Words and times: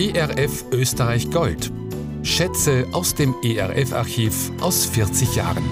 ERF 0.00 0.64
Österreich 0.70 1.28
Gold. 1.28 1.72
Schätze 2.22 2.86
aus 2.92 3.16
dem 3.16 3.34
ERF-Archiv 3.42 4.52
aus 4.60 4.86
40 4.86 5.34
Jahren. 5.34 5.64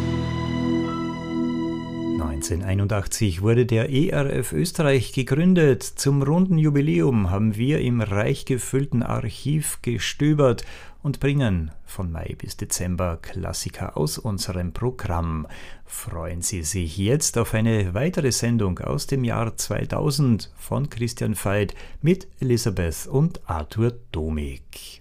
1981 2.20 3.42
wurde 3.42 3.66
der 3.66 3.88
ERF 3.88 4.52
Österreich 4.52 5.12
gegründet. 5.12 5.84
Zum 5.84 6.24
runden 6.24 6.58
Jubiläum 6.58 7.30
haben 7.30 7.54
wir 7.54 7.78
im 7.78 8.00
reich 8.00 8.46
gefüllten 8.46 9.04
Archiv 9.04 9.78
gestöbert 9.82 10.64
und 11.06 11.20
bringen 11.20 11.70
von 11.84 12.10
Mai 12.10 12.34
bis 12.36 12.56
Dezember 12.56 13.18
Klassiker 13.22 13.96
aus 13.96 14.18
unserem 14.18 14.72
Programm. 14.72 15.46
Freuen 15.84 16.42
Sie 16.42 16.64
sich 16.64 16.98
jetzt 16.98 17.38
auf 17.38 17.54
eine 17.54 17.94
weitere 17.94 18.32
Sendung 18.32 18.80
aus 18.80 19.06
dem 19.06 19.22
Jahr 19.22 19.56
2000 19.56 20.50
von 20.58 20.90
Christian 20.90 21.36
Veit 21.36 21.76
mit 22.02 22.26
Elisabeth 22.40 23.06
und 23.06 23.40
Arthur 23.48 23.92
Domig. 24.10 25.00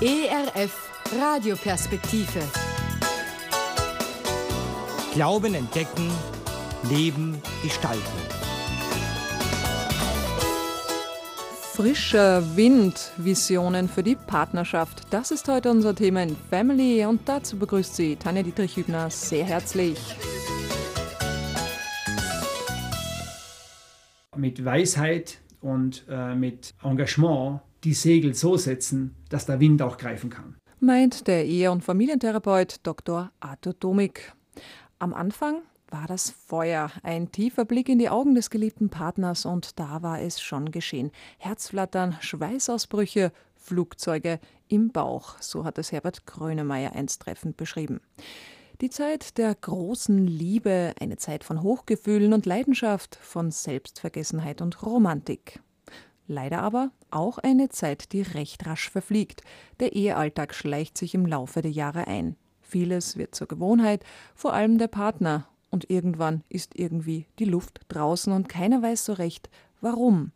ERF 0.00 0.90
Radioperspektive. 1.16 2.40
Glauben 5.14 5.54
entdecken, 5.54 6.10
Leben 6.90 7.40
gestalten. 7.62 8.33
Frischer 11.74 12.56
Wind, 12.56 13.10
Visionen 13.16 13.88
für 13.88 14.04
die 14.04 14.14
Partnerschaft. 14.14 15.02
Das 15.10 15.32
ist 15.32 15.48
heute 15.48 15.72
unser 15.72 15.92
Thema 15.92 16.22
in 16.22 16.36
Family 16.36 17.04
und 17.04 17.28
dazu 17.28 17.58
begrüßt 17.58 17.96
sie 17.96 18.14
Tanja 18.14 18.44
Dietrich-Hübner 18.44 19.10
sehr 19.10 19.44
herzlich. 19.44 19.98
Mit 24.36 24.64
Weisheit 24.64 25.40
und 25.60 26.04
äh, 26.08 26.36
mit 26.36 26.74
Engagement 26.80 27.58
die 27.82 27.94
Segel 27.94 28.34
so 28.34 28.56
setzen, 28.56 29.16
dass 29.28 29.46
der 29.46 29.58
Wind 29.58 29.82
auch 29.82 29.98
greifen 29.98 30.30
kann. 30.30 30.54
Meint 30.78 31.26
der 31.26 31.44
Ehe- 31.44 31.72
und 31.72 31.82
Familientherapeut 31.82 32.76
Dr. 32.84 33.32
Arthur 33.40 33.74
Domig. 33.74 34.32
Am 35.00 35.12
Anfang 35.12 35.62
war 35.94 36.08
das 36.08 36.30
Feuer. 36.30 36.90
Ein 37.04 37.30
tiefer 37.30 37.64
Blick 37.64 37.88
in 37.88 38.00
die 38.00 38.08
Augen 38.08 38.34
des 38.34 38.50
geliebten 38.50 38.90
Partners 38.90 39.46
und 39.46 39.78
da 39.78 40.02
war 40.02 40.20
es 40.20 40.40
schon 40.40 40.72
geschehen. 40.72 41.12
Herzflattern, 41.38 42.16
Schweißausbrüche, 42.20 43.30
Flugzeuge 43.54 44.40
im 44.66 44.90
Bauch, 44.90 45.36
so 45.40 45.64
hat 45.64 45.78
es 45.78 45.92
Herbert 45.92 46.26
Grönemeyer 46.26 46.96
einst 46.96 47.22
treffend 47.22 47.56
beschrieben. 47.56 48.00
Die 48.80 48.90
Zeit 48.90 49.38
der 49.38 49.54
großen 49.54 50.26
Liebe, 50.26 50.94
eine 50.98 51.16
Zeit 51.16 51.44
von 51.44 51.62
Hochgefühlen 51.62 52.32
und 52.32 52.44
Leidenschaft, 52.44 53.14
von 53.22 53.52
Selbstvergessenheit 53.52 54.62
und 54.62 54.82
Romantik. 54.82 55.60
Leider 56.26 56.60
aber 56.62 56.90
auch 57.12 57.38
eine 57.38 57.68
Zeit, 57.68 58.12
die 58.12 58.22
recht 58.22 58.66
rasch 58.66 58.90
verfliegt. 58.90 59.42
Der 59.78 59.92
Ehealltag 59.92 60.54
schleicht 60.54 60.98
sich 60.98 61.14
im 61.14 61.24
Laufe 61.24 61.62
der 61.62 61.70
Jahre 61.70 62.08
ein. 62.08 62.34
Vieles 62.62 63.16
wird 63.16 63.36
zur 63.36 63.46
Gewohnheit, 63.46 64.02
vor 64.34 64.54
allem 64.54 64.78
der 64.78 64.88
Partner 64.88 65.46
und 65.74 65.90
irgendwann 65.90 66.44
ist 66.48 66.78
irgendwie 66.78 67.26
die 67.40 67.44
Luft 67.44 67.80
draußen 67.88 68.32
und 68.32 68.48
keiner 68.48 68.80
weiß 68.80 69.04
so 69.04 69.12
recht, 69.12 69.50
warum. 69.80 70.30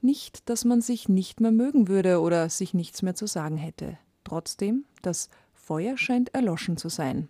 Nicht, 0.00 0.50
dass 0.50 0.64
man 0.64 0.80
sich 0.80 1.08
nicht 1.08 1.40
mehr 1.40 1.52
mögen 1.52 1.86
würde 1.86 2.20
oder 2.20 2.50
sich 2.50 2.74
nichts 2.74 3.02
mehr 3.02 3.14
zu 3.14 3.28
sagen 3.28 3.56
hätte. 3.56 3.98
Trotzdem, 4.24 4.84
das 5.00 5.28
Feuer 5.54 5.96
scheint 5.96 6.34
erloschen 6.34 6.76
zu 6.76 6.88
sein. 6.88 7.28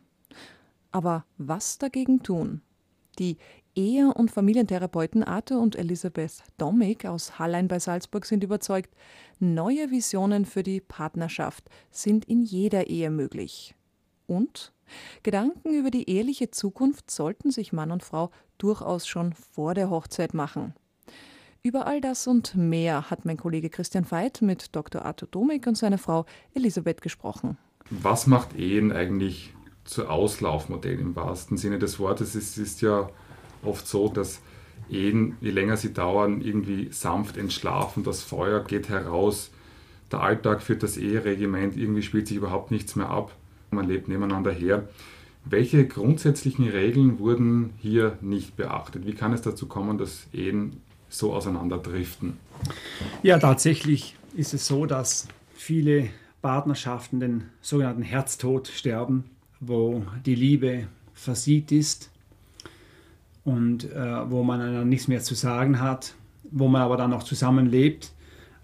Aber 0.90 1.26
was 1.36 1.76
dagegen 1.76 2.22
tun? 2.22 2.62
Die 3.18 3.36
Ehe- 3.74 4.14
und 4.14 4.30
Familientherapeuten 4.30 5.22
Arthur 5.22 5.60
und 5.60 5.76
Elisabeth 5.76 6.42
Domig 6.56 7.04
aus 7.04 7.38
Hallein 7.38 7.68
bei 7.68 7.78
Salzburg 7.78 8.24
sind 8.24 8.42
überzeugt, 8.42 8.94
neue 9.38 9.90
Visionen 9.90 10.46
für 10.46 10.62
die 10.62 10.80
Partnerschaft 10.80 11.68
sind 11.90 12.24
in 12.24 12.40
jeder 12.40 12.86
Ehe 12.86 13.10
möglich. 13.10 13.74
Und 14.26 14.72
Gedanken 15.22 15.74
über 15.74 15.90
die 15.90 16.08
eheliche 16.08 16.50
Zukunft 16.50 17.10
sollten 17.10 17.50
sich 17.50 17.72
Mann 17.72 17.90
und 17.90 18.02
Frau 18.02 18.30
durchaus 18.58 19.06
schon 19.06 19.32
vor 19.32 19.74
der 19.74 19.90
Hochzeit 19.90 20.34
machen. 20.34 20.74
Über 21.62 21.86
all 21.86 22.00
das 22.00 22.26
und 22.26 22.56
mehr 22.56 23.08
hat 23.10 23.24
mein 23.24 23.36
Kollege 23.36 23.70
Christian 23.70 24.10
Veit 24.10 24.42
mit 24.42 24.74
Dr. 24.74 25.04
Arthur 25.04 25.28
Domig 25.30 25.66
und 25.66 25.76
seiner 25.76 25.98
Frau 25.98 26.26
Elisabeth 26.54 27.02
gesprochen. 27.02 27.56
Was 27.90 28.26
macht 28.26 28.56
Ehen 28.56 28.90
eigentlich 28.90 29.54
zu 29.84 30.08
Auslaufmodell 30.08 30.98
im 30.98 31.14
wahrsten 31.14 31.56
Sinne 31.56 31.78
des 31.78 31.98
Wortes? 32.00 32.34
Es 32.34 32.58
ist 32.58 32.80
ja 32.80 33.08
oft 33.62 33.86
so, 33.86 34.08
dass 34.08 34.40
Ehen, 34.90 35.36
je 35.40 35.50
länger 35.50 35.76
sie 35.76 35.92
dauern, 35.92 36.40
irgendwie 36.40 36.90
sanft 36.90 37.36
entschlafen, 37.36 38.02
das 38.02 38.22
Feuer 38.22 38.64
geht 38.64 38.88
heraus, 38.88 39.50
der 40.10 40.20
Alltag 40.20 40.62
führt 40.62 40.82
das 40.82 40.96
Eheregiment, 40.96 41.76
irgendwie 41.76 42.02
spielt 42.02 42.26
sich 42.26 42.36
überhaupt 42.36 42.72
nichts 42.72 42.96
mehr 42.96 43.08
ab 43.08 43.32
man 43.72 43.88
lebt 43.88 44.08
nebeneinander 44.08 44.52
her. 44.52 44.88
Welche 45.44 45.86
grundsätzlichen 45.86 46.68
Regeln 46.68 47.18
wurden 47.18 47.70
hier 47.78 48.16
nicht 48.20 48.56
beachtet? 48.56 49.06
Wie 49.06 49.14
kann 49.14 49.32
es 49.32 49.42
dazu 49.42 49.66
kommen, 49.66 49.98
dass 49.98 50.28
Ehen 50.32 50.80
so 51.08 51.32
auseinanderdriften? 51.32 52.34
Ja, 53.22 53.38
tatsächlich 53.38 54.16
ist 54.34 54.54
es 54.54 54.66
so, 54.66 54.86
dass 54.86 55.28
viele 55.54 56.10
Partnerschaften 56.42 57.20
den 57.20 57.44
sogenannten 57.60 58.02
Herztod 58.02 58.68
sterben, 58.68 59.24
wo 59.60 60.04
die 60.24 60.34
Liebe 60.34 60.88
versiegt 61.14 61.72
ist 61.72 62.10
und 63.44 63.90
äh, 63.92 64.30
wo 64.30 64.42
man 64.42 64.60
dann 64.60 64.88
nichts 64.88 65.08
mehr 65.08 65.20
zu 65.20 65.34
sagen 65.34 65.80
hat, 65.80 66.14
wo 66.50 66.68
man 66.68 66.82
aber 66.82 66.96
dann 66.96 67.10
noch 67.10 67.22
zusammenlebt 67.22 68.12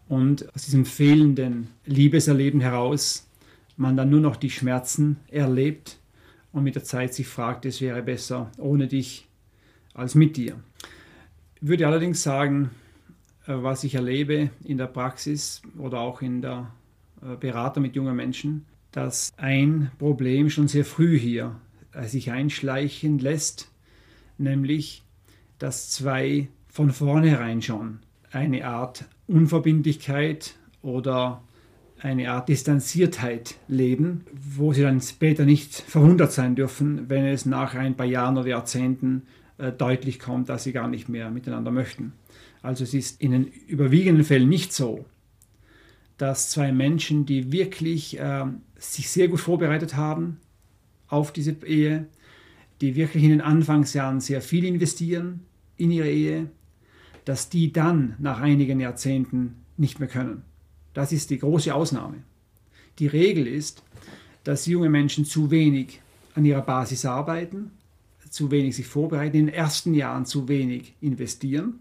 und 0.08 0.52
aus 0.54 0.64
diesem 0.64 0.84
fehlenden 0.84 1.68
Liebeserleben 1.84 2.60
heraus 2.60 3.27
man 3.78 3.96
dann 3.96 4.10
nur 4.10 4.20
noch 4.20 4.36
die 4.36 4.50
Schmerzen 4.50 5.18
erlebt 5.28 5.98
und 6.52 6.64
mit 6.64 6.74
der 6.74 6.84
Zeit 6.84 7.14
sich 7.14 7.28
fragt, 7.28 7.64
es 7.64 7.80
wäre 7.80 8.02
besser 8.02 8.50
ohne 8.58 8.88
dich 8.88 9.28
als 9.94 10.14
mit 10.14 10.36
dir. 10.36 10.56
Ich 11.60 11.68
würde 11.68 11.86
allerdings 11.86 12.22
sagen, 12.22 12.70
äh, 13.46 13.54
was 13.54 13.84
ich 13.84 13.94
erlebe 13.94 14.50
in 14.64 14.78
der 14.78 14.86
Praxis 14.86 15.62
oder 15.78 16.00
auch 16.00 16.22
in 16.22 16.42
der 16.42 16.72
äh, 17.22 17.36
Beratung 17.36 17.82
mit 17.82 17.96
jungen 17.96 18.16
Menschen, 18.16 18.66
dass 18.92 19.30
ein 19.36 19.90
Problem 19.98 20.50
schon 20.50 20.68
sehr 20.68 20.84
früh 20.84 21.18
hier 21.18 21.60
äh, 21.92 22.04
sich 22.04 22.30
einschleichen 22.30 23.18
lässt, 23.18 23.70
nämlich 24.38 25.04
dass 25.58 25.90
zwei 25.90 26.48
von 26.68 26.90
vornherein 26.90 27.62
schon 27.62 28.00
eine 28.30 28.66
Art 28.66 29.04
Unverbindlichkeit 29.26 30.56
oder 30.82 31.42
eine 32.00 32.30
Art 32.30 32.48
Distanziertheit 32.48 33.56
leben, 33.66 34.24
wo 34.32 34.72
sie 34.72 34.82
dann 34.82 35.00
später 35.00 35.44
nicht 35.44 35.74
verwundert 35.74 36.32
sein 36.32 36.54
dürfen, 36.54 37.08
wenn 37.08 37.24
es 37.24 37.46
nach 37.46 37.74
ein 37.74 37.96
paar 37.96 38.06
Jahren 38.06 38.38
oder 38.38 38.48
Jahrzehnten 38.48 39.22
äh, 39.58 39.72
deutlich 39.72 40.18
kommt, 40.18 40.48
dass 40.48 40.64
sie 40.64 40.72
gar 40.72 40.88
nicht 40.88 41.08
mehr 41.08 41.30
miteinander 41.30 41.70
möchten. 41.70 42.12
Also 42.62 42.84
es 42.84 42.94
ist 42.94 43.20
in 43.20 43.32
den 43.32 43.44
überwiegenden 43.66 44.24
Fällen 44.24 44.48
nicht 44.48 44.72
so, 44.72 45.04
dass 46.16 46.50
zwei 46.50 46.72
Menschen, 46.72 47.26
die 47.26 47.52
wirklich 47.52 48.18
äh, 48.18 48.46
sich 48.76 49.10
sehr 49.10 49.28
gut 49.28 49.40
vorbereitet 49.40 49.96
haben 49.96 50.38
auf 51.08 51.32
diese 51.32 51.56
Ehe, 51.64 52.06
die 52.80 52.94
wirklich 52.96 53.24
in 53.24 53.30
den 53.30 53.40
Anfangsjahren 53.40 54.20
sehr 54.20 54.40
viel 54.40 54.64
investieren 54.64 55.40
in 55.76 55.90
ihre 55.90 56.10
Ehe, 56.10 56.50
dass 57.24 57.48
die 57.48 57.72
dann 57.72 58.14
nach 58.18 58.40
einigen 58.40 58.80
Jahrzehnten 58.80 59.64
nicht 59.76 60.00
mehr 60.00 60.08
können. 60.08 60.42
Das 60.98 61.12
ist 61.12 61.30
die 61.30 61.38
große 61.38 61.72
Ausnahme. 61.72 62.24
Die 62.98 63.06
Regel 63.06 63.46
ist, 63.46 63.84
dass 64.42 64.66
junge 64.66 64.90
Menschen 64.90 65.24
zu 65.24 65.52
wenig 65.52 66.00
an 66.34 66.44
ihrer 66.44 66.62
Basis 66.62 67.04
arbeiten, 67.04 67.70
zu 68.28 68.50
wenig 68.50 68.74
sich 68.74 68.88
vorbereiten, 68.88 69.36
in 69.36 69.46
den 69.46 69.54
ersten 69.54 69.94
Jahren 69.94 70.26
zu 70.26 70.48
wenig 70.48 70.96
investieren. 71.00 71.78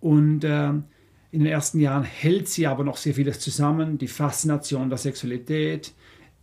Und 0.00 0.42
äh, 0.42 0.70
in 0.70 0.84
den 1.40 1.44
ersten 1.44 1.80
Jahren 1.80 2.02
hält 2.02 2.48
sie 2.48 2.66
aber 2.66 2.82
noch 2.82 2.96
sehr 2.96 3.12
vieles 3.12 3.40
zusammen, 3.40 3.98
die 3.98 4.08
Faszination 4.08 4.88
der 4.88 4.96
Sexualität, 4.96 5.92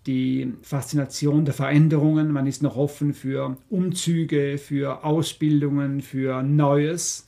die 0.05 0.53
Faszination 0.61 1.45
der 1.45 1.55
Veränderungen. 1.55 2.31
Man 2.31 2.45
ist 2.45 2.61
noch 2.61 2.75
offen 2.75 3.15
für 3.15 3.57
Umzüge, 3.71 4.59
für 4.59 5.03
Ausbildungen, 5.03 6.01
für 6.01 6.43
Neues. 6.43 7.27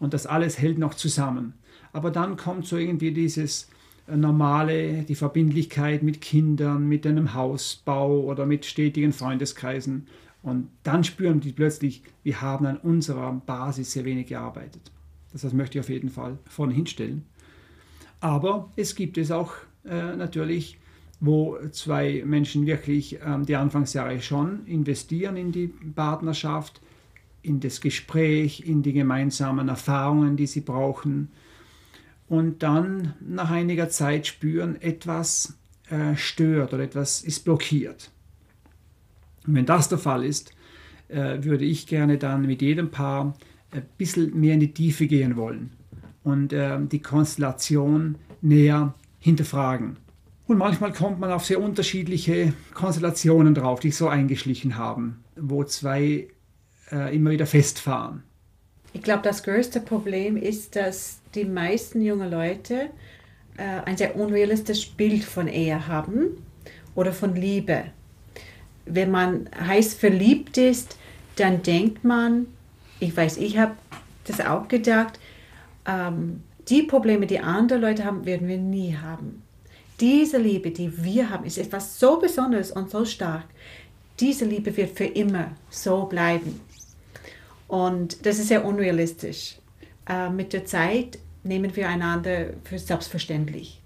Und 0.00 0.12
das 0.12 0.26
alles 0.26 0.58
hält 0.58 0.78
noch 0.78 0.94
zusammen. 0.94 1.54
Aber 1.92 2.10
dann 2.10 2.36
kommt 2.36 2.66
so 2.66 2.76
irgendwie 2.76 3.12
dieses 3.12 3.68
normale, 4.08 5.02
die 5.02 5.14
Verbindlichkeit 5.14 6.02
mit 6.02 6.20
Kindern, 6.20 6.88
mit 6.88 7.06
einem 7.06 7.34
Hausbau 7.34 8.20
oder 8.20 8.46
mit 8.46 8.64
stetigen 8.64 9.12
Freundeskreisen. 9.12 10.06
Und 10.42 10.68
dann 10.84 11.02
spüren 11.02 11.40
die 11.40 11.52
plötzlich, 11.52 12.02
wir 12.22 12.40
haben 12.40 12.66
an 12.66 12.76
unserer 12.76 13.32
Basis 13.32 13.92
sehr 13.92 14.04
wenig 14.04 14.28
gearbeitet. 14.28 14.92
Das, 15.32 15.52
möchte 15.52 15.78
ich 15.78 15.84
auf 15.84 15.90
jeden 15.90 16.08
Fall 16.08 16.38
vorne 16.48 16.72
hinstellen. 16.72 17.24
Aber 18.20 18.70
es 18.76 18.94
gibt 18.94 19.18
es 19.18 19.30
auch 19.30 19.52
äh, 19.84 20.16
natürlich, 20.16 20.78
wo 21.20 21.58
zwei 21.72 22.22
Menschen 22.24 22.66
wirklich 22.66 23.18
ähm, 23.24 23.44
die 23.44 23.56
Anfangsjahre 23.56 24.20
schon 24.20 24.64
investieren 24.66 25.36
in 25.36 25.52
die 25.52 25.66
Partnerschaft, 25.66 26.80
in 27.42 27.60
das 27.60 27.80
Gespräch, 27.80 28.66
in 28.66 28.82
die 28.82 28.92
gemeinsamen 28.92 29.68
Erfahrungen, 29.68 30.36
die 30.36 30.46
sie 30.46 30.60
brauchen. 30.60 31.30
Und 32.28 32.62
dann 32.62 33.14
nach 33.20 33.50
einiger 33.50 33.88
Zeit 33.88 34.26
spüren, 34.26 34.80
etwas 34.80 35.56
äh, 35.90 36.16
stört 36.16 36.74
oder 36.74 36.82
etwas 36.82 37.22
ist 37.22 37.44
blockiert. 37.44 38.10
Und 39.46 39.54
wenn 39.54 39.66
das 39.66 39.88
der 39.88 39.98
Fall 39.98 40.24
ist, 40.24 40.52
äh, 41.08 41.44
würde 41.44 41.64
ich 41.64 41.86
gerne 41.86 42.18
dann 42.18 42.46
mit 42.46 42.62
jedem 42.62 42.90
Paar 42.90 43.36
ein 43.70 43.86
bisschen 43.96 44.38
mehr 44.38 44.54
in 44.54 44.60
die 44.60 44.74
Tiefe 44.74 45.06
gehen 45.06 45.36
wollen 45.36 45.70
und 46.24 46.52
äh, 46.52 46.78
die 46.80 47.00
Konstellation 47.00 48.16
näher 48.40 48.94
hinterfragen. 49.20 49.96
Und 50.46 50.58
manchmal 50.58 50.92
kommt 50.92 51.18
man 51.18 51.30
auf 51.30 51.44
sehr 51.44 51.60
unterschiedliche 51.60 52.52
Konstellationen 52.74 53.54
drauf, 53.54 53.80
die 53.80 53.90
so 53.90 54.08
eingeschlichen 54.08 54.76
haben, 54.76 55.24
wo 55.36 55.64
zwei 55.64 56.28
äh, 56.90 57.14
immer 57.14 57.30
wieder 57.30 57.46
festfahren. 57.46 58.22
Ich 58.96 59.02
glaube, 59.02 59.22
das 59.22 59.42
größte 59.42 59.80
Problem 59.80 60.38
ist, 60.38 60.74
dass 60.74 61.18
die 61.34 61.44
meisten 61.44 62.00
jungen 62.00 62.30
Leute 62.30 62.88
äh, 63.58 63.82
ein 63.84 63.98
sehr 63.98 64.16
unrealistisches 64.16 64.86
Bild 64.86 65.22
von 65.22 65.48
Ehe 65.48 65.86
haben 65.86 66.42
oder 66.94 67.12
von 67.12 67.36
Liebe. 67.36 67.88
Wenn 68.86 69.10
man 69.10 69.50
heiß 69.60 69.92
verliebt 69.92 70.56
ist, 70.56 70.96
dann 71.36 71.62
denkt 71.62 72.04
man, 72.04 72.46
ich 72.98 73.14
weiß, 73.14 73.36
ich 73.36 73.58
habe 73.58 73.74
das 74.24 74.40
auch 74.40 74.66
gedacht, 74.66 75.20
ähm, 75.84 76.42
die 76.70 76.82
Probleme, 76.82 77.26
die 77.26 77.40
andere 77.40 77.78
Leute 77.78 78.02
haben, 78.06 78.24
werden 78.24 78.48
wir 78.48 78.56
nie 78.56 78.96
haben. 78.96 79.42
Diese 80.00 80.38
Liebe, 80.38 80.70
die 80.70 81.04
wir 81.04 81.28
haben, 81.28 81.44
ist 81.44 81.58
etwas 81.58 82.00
so 82.00 82.18
Besonderes 82.18 82.72
und 82.72 82.88
so 82.88 83.04
stark. 83.04 83.44
Diese 84.20 84.46
Liebe 84.46 84.74
wird 84.74 84.96
für 84.96 85.04
immer 85.04 85.50
so 85.68 86.06
bleiben. 86.06 86.62
Und 87.68 88.24
das 88.24 88.38
ist 88.38 88.48
sehr 88.48 88.64
unrealistisch. 88.64 89.56
Äh, 90.08 90.30
mit 90.30 90.52
der 90.52 90.64
Zeit 90.64 91.18
nehmen 91.42 91.74
wir 91.74 91.88
einander 91.88 92.50
für 92.64 92.78
selbstverständlich. 92.78 93.80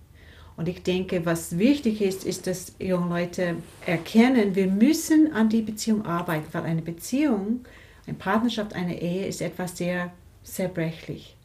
Und 0.56 0.69
ich 0.69 0.82
denke, 0.82 1.25
was 1.25 1.56
wichtig 1.56 2.03
ist, 2.03 2.25
ist, 2.25 2.47
dass 2.47 2.75
junge 2.79 3.09
Leute 3.09 3.56
erkennen, 3.87 4.55
wir 4.55 4.67
müssen 4.67 5.32
an 5.32 5.49
die 5.49 5.62
Beziehung 5.62 6.05
arbeiten, 6.05 6.49
weil 6.53 6.65
eine 6.65 6.82
Beziehung, 6.82 7.61
eine 8.06 8.17
Partnerschaft, 8.17 8.75
eine 8.75 9.00
Ehe 9.00 9.27
ist 9.27 9.41
etwas 9.41 9.79
sehr 9.79 10.12
zerbrechlich. 10.43 11.37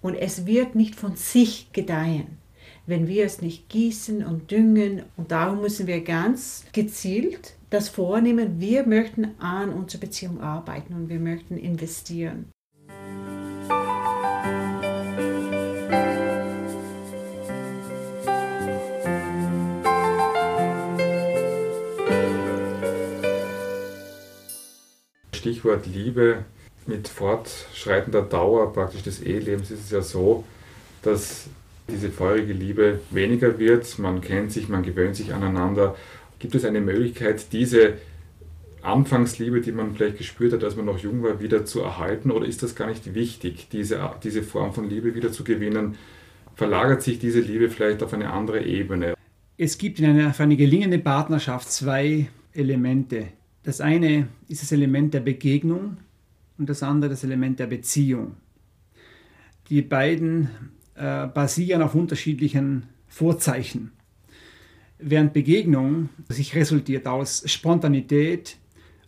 Und 0.00 0.14
es 0.14 0.46
wird 0.46 0.74
nicht 0.74 0.94
von 0.94 1.16
sich 1.16 1.70
gedeihen, 1.72 2.38
wenn 2.86 3.08
wir 3.08 3.26
es 3.26 3.42
nicht 3.42 3.68
gießen 3.68 4.24
und 4.24 4.50
düngen. 4.50 5.02
Und 5.18 5.32
darum 5.32 5.60
müssen 5.60 5.86
wir 5.86 6.00
ganz 6.00 6.64
gezielt 6.72 7.55
das 7.70 7.88
vornehmen, 7.88 8.60
wir 8.60 8.86
möchten 8.86 9.40
an 9.40 9.72
unserer 9.72 10.00
Beziehung 10.00 10.40
arbeiten 10.40 10.94
und 10.94 11.08
wir 11.08 11.18
möchten 11.18 11.56
investieren. 11.56 12.50
Stichwort 25.34 25.86
Liebe. 25.86 26.44
Mit 26.88 27.08
fortschreitender 27.08 28.22
Dauer 28.22 28.72
praktisch 28.72 29.02
des 29.02 29.20
Ehelebens 29.20 29.72
ist 29.72 29.86
es 29.86 29.90
ja 29.90 30.02
so, 30.02 30.44
dass 31.02 31.48
diese 31.88 32.10
feurige 32.10 32.52
Liebe 32.52 33.00
weniger 33.10 33.58
wird. 33.58 33.98
Man 33.98 34.20
kennt 34.20 34.52
sich, 34.52 34.68
man 34.68 34.84
gewöhnt 34.84 35.16
sich 35.16 35.34
aneinander 35.34 35.96
Gibt 36.38 36.54
es 36.54 36.64
eine 36.64 36.80
Möglichkeit, 36.80 37.52
diese 37.52 37.94
Anfangsliebe, 38.82 39.60
die 39.60 39.72
man 39.72 39.94
vielleicht 39.94 40.18
gespürt 40.18 40.52
hat, 40.52 40.62
als 40.62 40.76
man 40.76 40.86
noch 40.86 40.98
jung 40.98 41.22
war, 41.22 41.40
wieder 41.40 41.64
zu 41.64 41.80
erhalten? 41.80 42.30
Oder 42.30 42.46
ist 42.46 42.62
das 42.62 42.74
gar 42.74 42.88
nicht 42.88 43.14
wichtig, 43.14 43.68
diese, 43.72 44.10
diese 44.22 44.42
Form 44.42 44.72
von 44.72 44.88
Liebe 44.88 45.14
wieder 45.14 45.32
zu 45.32 45.44
gewinnen? 45.44 45.96
Verlagert 46.54 47.02
sich 47.02 47.18
diese 47.18 47.40
Liebe 47.40 47.68
vielleicht 47.68 48.02
auf 48.02 48.14
eine 48.14 48.30
andere 48.30 48.64
Ebene? 48.64 49.14
Es 49.58 49.78
gibt 49.78 49.98
in 49.98 50.06
einer, 50.06 50.34
für 50.34 50.44
eine 50.44 50.56
gelingende 50.56 50.98
Partnerschaft 50.98 51.70
zwei 51.70 52.28
Elemente. 52.52 53.28
Das 53.62 53.80
eine 53.80 54.28
ist 54.48 54.62
das 54.62 54.72
Element 54.72 55.14
der 55.14 55.20
Begegnung 55.20 55.96
und 56.58 56.68
das 56.68 56.82
andere 56.82 57.10
das 57.10 57.24
Element 57.24 57.58
der 57.58 57.66
Beziehung. 57.66 58.36
Die 59.68 59.82
beiden 59.82 60.50
äh, 60.94 61.26
basieren 61.26 61.82
auf 61.82 61.94
unterschiedlichen 61.94 62.84
Vorzeichen 63.08 63.95
während 64.98 65.32
Begegnung 65.32 66.08
sich 66.28 66.54
resultiert 66.54 67.06
aus 67.06 67.42
Spontanität, 67.46 68.56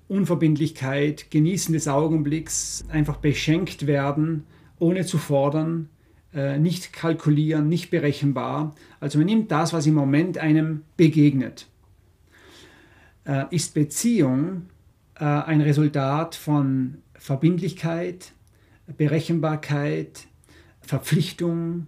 Unverbindlichkeit, 0.08 1.30
Genießen 1.30 1.72
des 1.72 1.86
Augenblicks, 1.88 2.84
einfach 2.88 3.18
beschenkt 3.18 3.86
werden, 3.86 4.44
ohne 4.78 5.04
zu 5.04 5.18
fordern, 5.18 5.88
äh, 6.32 6.58
nicht 6.58 6.92
kalkulieren, 6.92 7.68
nicht 7.68 7.90
berechenbar. 7.90 8.74
Also 9.00 9.18
man 9.18 9.26
nimmt 9.26 9.50
das, 9.50 9.72
was 9.72 9.86
im 9.86 9.94
Moment 9.94 10.38
einem 10.38 10.82
begegnet. 10.96 11.66
Äh, 13.24 13.44
ist 13.50 13.74
Beziehung 13.74 14.68
äh, 15.16 15.24
ein 15.24 15.60
Resultat 15.60 16.34
von 16.34 16.98
Verbindlichkeit, 17.14 18.32
Berechenbarkeit, 18.96 20.26
Verpflichtung, 20.80 21.86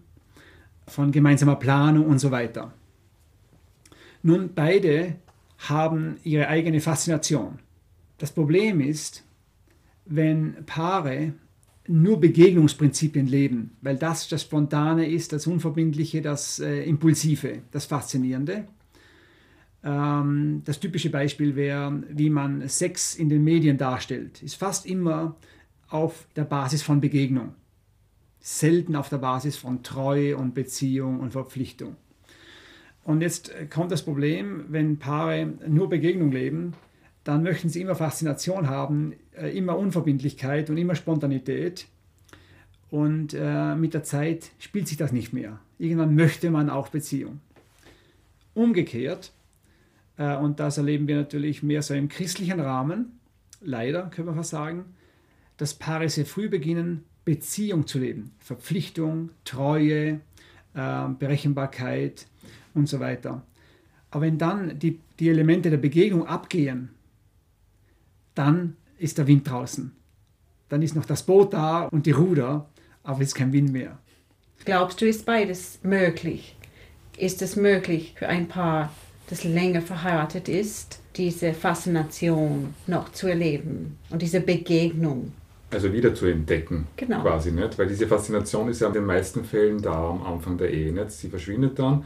von 0.87 1.13
gemeinsamer 1.13 1.57
Planung 1.57 2.07
und 2.07 2.19
so 2.19 2.31
weiter. 2.31 2.73
Nun, 4.23 4.51
beide 4.55 5.17
haben 5.59 6.17
ihre 6.25 6.49
eigene 6.49 6.81
Faszination. 6.81 7.59
Das 8.19 8.33
Problem 8.33 8.81
ist, 8.81 9.25
wenn 10.05 10.57
Paare 10.67 11.35
nur 11.87 12.21
Begegnungsprinzipien 12.21 13.27
leben, 13.27 13.77
weil 13.81 13.97
das 13.97 14.29
das 14.29 14.43
Spontane 14.43 15.09
ist, 15.09 15.33
das 15.33 15.47
Unverbindliche, 15.47 16.23
das 16.23 16.61
äh, 16.61 16.83
Impulsive, 16.85 17.63
das 17.71 17.87
Faszinierende. 17.87 18.67
Ähm, 19.83 20.63
das 20.65 20.79
typische 20.79 21.11
Beispiel 21.11 21.57
wäre, 21.57 22.03
wie 22.11 22.31
man 22.31 22.69
Sex 22.69 23.15
in 23.17 23.29
den 23.29 23.43
Medien 23.43 23.79
darstellt, 23.79 24.43
ist 24.43 24.55
fast 24.55 24.87
immer 24.87 25.37
auf 25.89 26.27
der 26.37 26.45
Basis 26.45 26.83
von 26.83 27.01
Begegnung, 27.01 27.55
selten 28.39 28.95
auf 28.95 29.09
der 29.09 29.19
Basis 29.19 29.57
von 29.57 29.83
Treue 29.83 30.37
und 30.37 30.55
Beziehung 30.55 31.21
und 31.21 31.33
Verpflichtung. 31.33 31.97
Und 33.05 33.23
jetzt 33.23 33.53
kommt 33.71 33.91
das 33.91 34.03
Problem, 34.03 34.67
wenn 34.69 34.99
Paare 34.99 35.55
nur 35.67 35.89
Begegnung 35.89 36.33
leben, 36.33 36.75
dann 37.25 37.43
möchten 37.43 37.69
sie 37.69 37.83
immer 37.83 37.95
Faszination 37.95 38.69
haben, 38.69 39.15
äh, 39.37 39.57
immer 39.57 39.77
Unverbindlichkeit 39.77 40.71
und 40.71 40.77
immer 40.77 40.95
Spontanität. 40.95 41.87
Und 42.91 43.35
äh, 43.35 43.75
mit 43.75 43.95
der 43.95 44.03
Zeit 44.03 44.51
spielt 44.59 44.89
sich 44.89 44.97
das 44.97 45.13
nicht 45.13 45.33
mehr. 45.33 45.61
Irgendwann 45.79 46.15
möchte 46.15 46.51
man 46.51 46.71
auch 46.71 46.89
Beziehung. 46.89 47.41
Umgekehrt, 48.55 49.33
äh, 50.17 50.37
und 50.37 50.61
das 50.61 50.79
erleben 50.79 51.07
wir 51.07 51.17
natürlich 51.17 51.63
mehr 51.63 51.83
so 51.83 51.95
im 51.95 52.09
christlichen 52.09 52.61
Rahmen, 52.61 53.21
leider 53.61 54.11
können 54.11 54.29
wir 54.29 54.35
fast 54.35 54.51
sagen, 54.51 54.85
dass 55.57 55.75
Paare 55.75 56.09
sehr 56.09 56.27
früh 56.27 56.49
beginnen, 56.49 57.05
Beziehung 57.25 57.87
zu 57.87 57.99
leben. 57.99 58.33
Verpflichtung, 58.39 59.31
Treue, 59.45 60.21
äh, 60.75 61.09
Berechenbarkeit, 61.19 62.27
und 62.75 62.89
so 62.89 63.01
weiter. 63.01 63.43
Aber 64.11 64.23
wenn 64.23 64.39
dann 64.39 64.79
die, 64.79 65.01
die 65.19 65.29
Elemente 65.29 65.71
der 65.71 65.77
Begegnung 65.77 66.27
abgehen, 66.27 66.91
dann 68.35 68.77
ist 68.99 69.19
der 69.19 69.27
Wind 69.27 69.49
draußen. 69.49 69.93
Dann 70.69 70.83
ist 70.83 70.95
noch 70.95 71.05
das 71.05 71.23
Boot 71.23 71.53
da 71.53 71.85
und 71.87 72.07
die 72.07 72.13
Ruder, 72.13 72.69
aber 73.03 73.21
es 73.21 73.29
ist 73.29 73.35
kein 73.35 73.53
Wind 73.53 73.73
mehr. 73.73 73.99
Glaubst 74.65 75.01
du, 75.01 75.07
ist 75.07 75.25
beides 75.25 75.79
möglich? 75.83 76.57
Ist 77.17 77.43
es 77.43 77.57
möglich 77.57 78.15
für 78.17 78.29
ein 78.29 78.49
Paar, 78.49 78.93
das 79.29 79.45
länger 79.45 79.83
verheiratet 79.83 80.49
ist, 80.49 81.01
diese 81.17 81.55
Faszination 81.55 82.75
noch 82.87 83.13
zu 83.13 83.27
erleben 83.27 83.99
und 84.11 84.23
diese 84.23 84.41
Begegnung? 84.41 85.33
Also 85.71 85.93
wieder 85.93 86.15
zu 86.15 86.27
entdecken, 86.27 86.89
genau. 86.97 87.23
quasi 87.23 87.53
nicht, 87.53 87.79
weil 87.79 87.87
diese 87.87 88.07
Faszination 88.09 88.69
ist 88.69 88.81
ja 88.81 88.89
in 88.89 88.93
den 88.93 89.07
meisten 89.07 89.45
Fällen 89.45 89.81
da 89.81 90.11
am 90.11 90.23
Anfang 90.23 90.59
der 90.59 90.71
Ehe 90.71 90.93
nicht. 90.93 91.13
Sie 91.13 91.29
verschwindet 91.29 91.79
dann 91.79 92.05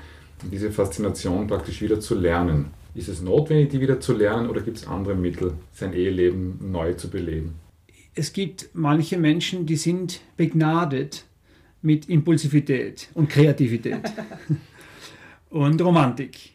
diese 0.50 0.70
Faszination 0.70 1.46
praktisch 1.46 1.80
wieder 1.82 2.00
zu 2.00 2.14
lernen. 2.14 2.66
Ist 2.94 3.08
es 3.08 3.22
notwendig, 3.22 3.70
die 3.70 3.80
wieder 3.80 4.00
zu 4.00 4.12
lernen 4.12 4.48
oder 4.48 4.60
gibt 4.60 4.76
es 4.76 4.86
andere 4.86 5.14
Mittel, 5.14 5.54
sein 5.72 5.92
Eheleben 5.92 6.58
neu 6.70 6.94
zu 6.94 7.10
beleben? 7.10 7.54
Es 8.14 8.32
gibt 8.32 8.68
manche 8.72 9.18
Menschen, 9.18 9.66
die 9.66 9.76
sind 9.76 10.20
begnadet 10.36 11.24
mit 11.82 12.08
Impulsivität 12.08 13.08
und 13.14 13.28
Kreativität 13.28 14.00
und 15.50 15.82
Romantik. 15.82 16.52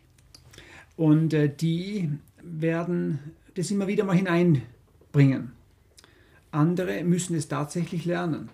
Und 0.95 1.33
äh, 1.33 1.53
die 1.53 2.09
werden 2.41 3.19
das 3.55 3.71
immer 3.71 3.87
wieder 3.87 4.05
mal 4.05 4.15
hineinbringen. 4.15 5.51
Andere 6.51 7.03
müssen 7.03 7.35
es 7.35 7.47
tatsächlich 7.47 8.05
lernen. 8.05 8.49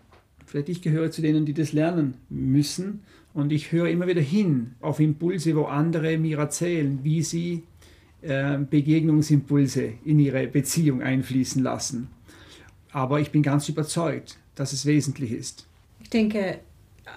Vielleicht 0.46 0.70
ich 0.70 0.82
gehöre 0.82 1.12
zu 1.12 1.22
denen, 1.22 1.46
die 1.46 1.54
das 1.54 1.74
lernen 1.74 2.16
müssen 2.30 3.02
und 3.36 3.52
ich 3.52 3.74
höre 3.74 3.90
immer 3.90 4.08
wieder 4.08 4.22
hin 4.22 4.76
auf 4.80 5.00
Impulse, 5.02 5.56
wo 5.56 5.66
andere 5.66 6.18
mir 6.18 6.40
erzählen, 6.40 7.00
wie 7.04 7.22
sie 7.22 7.64
äh, 8.22 8.58
Begegnungsimpulse 8.58 9.94
in 10.06 10.20
ihre 10.20 10.48
Beziehung 10.48 11.04
einfließen 11.04 11.62
lassen. 11.62 12.08
Aber 12.94 13.20
ich 13.20 13.32
bin 13.32 13.44
ganz 13.44 13.68
überzeugt, 13.68 14.38
dass 14.56 14.72
es 14.72 14.86
wesentlich 14.86 15.34
ist. 15.34 15.68
Ich 16.02 16.10
denke 16.10 16.60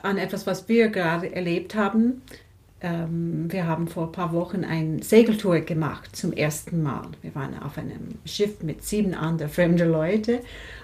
an 0.02 0.18
etwas, 0.18 0.44
was 0.44 0.68
wir 0.68 0.88
gerade 0.88 1.32
erlebt 1.32 1.76
haben. 1.76 2.20
Ähm, 2.80 3.46
wir 3.48 3.68
haben 3.68 3.86
vor 3.86 4.06
ein 4.06 4.12
paar 4.12 4.32
Wochen 4.32 4.64
eine 4.64 5.00
Segeltour 5.04 5.60
gemacht 5.60 6.16
zum 6.16 6.32
ersten 6.32 6.82
Mal. 6.82 7.06
Wir 7.22 7.32
waren 7.36 7.56
auf 7.62 7.78
einem 7.78 8.18
Schiff 8.24 8.60
mit 8.64 8.84
sieben 8.84 9.14
anderen 9.14 9.52
fremden 9.52 9.88
Leuten 9.88 10.40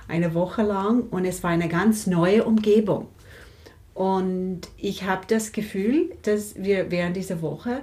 eine 0.06 0.32
Woche 0.32 0.62
lang 0.62 1.08
und 1.10 1.24
es 1.24 1.42
war 1.42 1.50
eine 1.50 1.68
ganz 1.68 2.06
neue 2.06 2.44
Umgebung. 2.44 3.08
Und 3.94 4.62
ich 4.76 5.04
habe 5.04 5.22
das 5.28 5.52
Gefühl, 5.52 6.12
dass 6.22 6.56
wir 6.56 6.90
während 6.90 7.16
dieser 7.16 7.40
Woche 7.40 7.82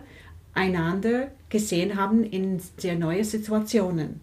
einander 0.54 1.32
gesehen 1.50 1.96
haben 1.96 2.24
in 2.24 2.62
sehr 2.78 2.96
neue 2.96 3.24
Situationen. 3.24 4.20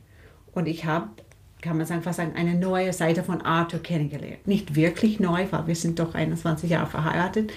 Und 0.53 0.67
ich 0.69 0.85
habe, 0.85 1.09
kann 1.63 1.79
man 1.79 1.87
sagen, 1.87 2.03
fast 2.03 2.19
sagen, 2.19 2.35
eine 2.37 2.55
neue 2.55 2.93
Seite 2.93 3.23
von 3.23 3.41
Arthur 3.41 3.81
kennengelernt. 3.81 4.47
Nicht 4.47 4.75
wirklich 4.75 5.19
neu, 5.19 5.47
weil 5.51 5.67
wir 5.67 5.75
sind 5.75 5.99
doch 5.99 6.15
21 6.15 6.71
Jahre 6.71 6.87
verheiratet, 6.87 7.53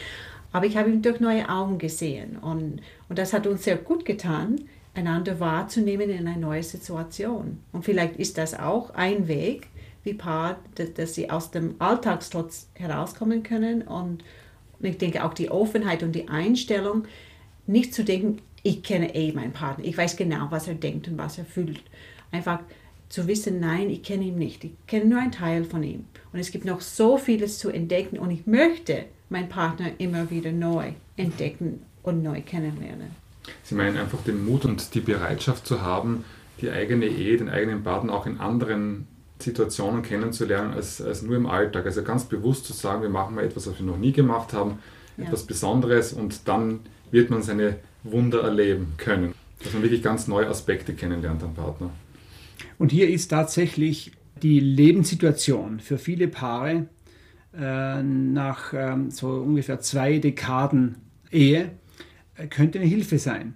aber 0.53 0.65
ich 0.65 0.77
habe 0.77 0.89
ihn 0.89 1.01
durch 1.01 1.19
neue 1.19 1.49
Augen 1.49 1.77
gesehen. 1.77 2.37
Und, 2.37 2.81
und 3.09 3.19
das 3.19 3.33
hat 3.33 3.47
uns 3.47 3.63
sehr 3.63 3.77
gut 3.77 4.05
getan, 4.05 4.61
einander 4.93 5.39
wahrzunehmen 5.39 6.09
in 6.09 6.27
eine 6.27 6.39
neue 6.39 6.63
Situation. 6.63 7.59
Und 7.71 7.85
vielleicht 7.85 8.17
ist 8.17 8.37
das 8.37 8.57
auch 8.57 8.93
ein 8.93 9.27
Weg, 9.27 9.67
wie 10.03 10.13
Paar, 10.13 10.59
dass, 10.75 10.93
dass 10.93 11.15
sie 11.15 11.29
aus 11.29 11.51
dem 11.51 11.75
Alltagstrotz 11.79 12.69
herauskommen 12.73 13.43
können. 13.43 13.83
Und, 13.83 14.23
ich 14.79 14.97
denke 14.97 15.23
auch 15.23 15.35
die 15.35 15.51
Offenheit 15.51 16.01
und 16.01 16.13
die 16.13 16.27
Einstellung, 16.27 17.03
nicht 17.67 17.93
zu 17.93 18.03
denken, 18.03 18.39
ich 18.63 18.83
kenne 18.83 19.13
eh 19.15 19.31
meinen 19.31 19.53
Partner, 19.53 19.85
ich 19.85 19.97
weiß 19.97 20.17
genau, 20.17 20.47
was 20.49 20.67
er 20.67 20.75
denkt 20.75 21.07
und 21.07 21.17
was 21.17 21.37
er 21.37 21.45
fühlt. 21.45 21.83
Einfach 22.31 22.59
zu 23.09 23.27
wissen, 23.27 23.59
nein, 23.59 23.89
ich 23.89 24.03
kenne 24.03 24.25
ihn 24.25 24.37
nicht, 24.37 24.63
ich 24.63 24.71
kenne 24.87 25.05
nur 25.05 25.19
einen 25.19 25.31
Teil 25.31 25.65
von 25.65 25.83
ihm. 25.83 26.05
Und 26.31 26.39
es 26.39 26.51
gibt 26.51 26.65
noch 26.65 26.81
so 26.81 27.17
vieles 27.17 27.59
zu 27.59 27.69
entdecken 27.69 28.17
und 28.17 28.31
ich 28.31 28.47
möchte 28.47 29.05
meinen 29.29 29.49
Partner 29.49 29.91
immer 29.97 30.29
wieder 30.29 30.51
neu 30.51 30.93
entdecken 31.17 31.81
und 32.03 32.23
neu 32.23 32.41
kennenlernen. 32.41 33.11
Sie 33.63 33.75
meinen 33.75 33.97
einfach 33.97 34.23
den 34.23 34.45
Mut 34.45 34.65
und 34.65 34.93
die 34.93 35.01
Bereitschaft 35.01 35.67
zu 35.67 35.81
haben, 35.81 36.23
die 36.61 36.69
eigene 36.69 37.05
Ehe, 37.05 37.37
den 37.37 37.49
eigenen 37.49 37.83
Partner 37.83 38.13
auch 38.13 38.25
in 38.25 38.39
anderen 38.39 39.07
Situationen 39.41 40.01
kennenzulernen 40.01 40.73
als, 40.73 41.01
als 41.01 41.21
nur 41.21 41.35
im 41.35 41.45
Alltag. 41.45 41.85
Also 41.85 42.03
ganz 42.03 42.25
bewusst 42.25 42.65
zu 42.65 42.73
sagen, 42.73 43.01
wir 43.01 43.09
machen 43.09 43.35
mal 43.35 43.43
etwas, 43.43 43.67
was 43.67 43.79
wir 43.79 43.85
noch 43.85 43.97
nie 43.97 44.11
gemacht 44.11 44.53
haben, 44.53 44.79
ja. 45.17 45.25
etwas 45.25 45.43
Besonderes 45.43 46.13
und 46.13 46.47
dann 46.47 46.81
wird 47.11 47.29
man 47.29 47.41
seine 47.41 47.77
Wunder 48.03 48.41
erleben 48.41 48.93
können. 48.97 49.33
Dass 49.63 49.73
man 49.73 49.83
wirklich 49.83 50.01
ganz 50.01 50.27
neue 50.27 50.47
Aspekte 50.47 50.93
kennenlernt 50.93 51.43
am 51.43 51.53
Partner. 51.53 51.91
Und 52.79 52.91
hier 52.91 53.09
ist 53.09 53.27
tatsächlich 53.27 54.11
die 54.41 54.59
Lebenssituation 54.59 55.79
für 55.79 55.97
viele 55.97 56.27
Paare 56.27 56.87
äh, 57.55 58.01
nach 58.01 58.73
äh, 58.73 58.95
so 59.09 59.27
ungefähr 59.27 59.79
zwei 59.81 60.17
Dekaden 60.17 60.95
Ehe 61.31 61.71
äh, 62.35 62.47
könnte 62.47 62.79
eine 62.79 62.87
Hilfe 62.87 63.19
sein. 63.19 63.53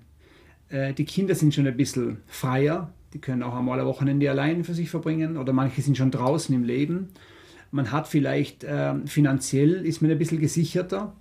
Äh, 0.70 0.94
die 0.94 1.06
Kinder 1.06 1.36
sind 1.36 1.54
schon 1.54 1.68
ein 1.68 1.77
bisschen 1.77 2.18
freier, 2.27 2.94
die 3.15 3.22
können 3.22 3.43
auch 3.43 3.55
einmal 3.55 3.79
ein 3.79 3.86
Wochenende 3.86 4.29
allein 4.29 4.65
für 4.65 4.74
sich 4.74 4.89
verbringen 4.89 5.38
oder 5.38 5.53
manche 5.53 5.81
sind 5.81 5.95
schon 5.95 6.12
draußen 6.12 6.53
im 6.53 6.65
Leben. 6.65 7.07
Man 7.72 7.93
hat 7.93 8.10
vielleicht 8.10 8.65
ähm, 8.67 9.07
finanziell 9.07 9.86
ist 9.86 10.01
man 10.01 10.12
ein 10.12 10.17
bisschen 10.17 10.41
gesicherter 10.41 11.13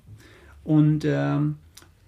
und 0.65 1.05
ähm, 1.05 1.55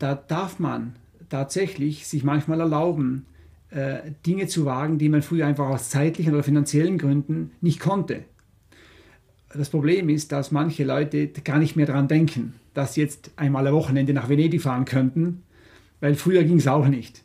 da 0.01 0.17
darf 0.17 0.59
man 0.59 0.97
tatsächlich 1.29 2.09
sich 2.09 2.25
manchmal 2.25 2.59
erlauben, 2.59 3.27
äh, 3.71 4.11
Dinge 4.27 4.49
zu 4.49 4.65
wagen, 4.65 4.99
die 4.99 5.09
man 5.09 5.23
früher 5.23 5.47
einfach 5.47 5.69
aus 5.69 5.89
zeitlichen 5.89 6.35
oder 6.35 6.43
finanziellen 6.43 6.99
Gründen 6.99 7.53
nicht 7.61 7.79
konnte. 7.79 8.25
Das 9.55 9.71
Problem 9.71 10.09
ist, 10.09 10.33
dass 10.33 10.51
manche 10.51 10.83
Leute 10.83 11.29
gar 11.29 11.61
nicht 11.61 11.77
mehr 11.77 11.87
daran 11.87 12.09
denken, 12.09 12.55
dass 12.75 12.95
sie 12.95 13.03
jetzt 13.03 13.31
einmal 13.37 13.65
ein 13.69 13.73
Wochenende 13.73 14.13
nach 14.13 14.29
Venedig 14.29 14.63
fahren 14.63 14.85
könnten, 14.85 15.45
weil 16.01 16.17
früher 16.17 16.43
ging 16.43 16.57
es 16.57 16.67
auch 16.67 16.89
nicht. 16.89 17.23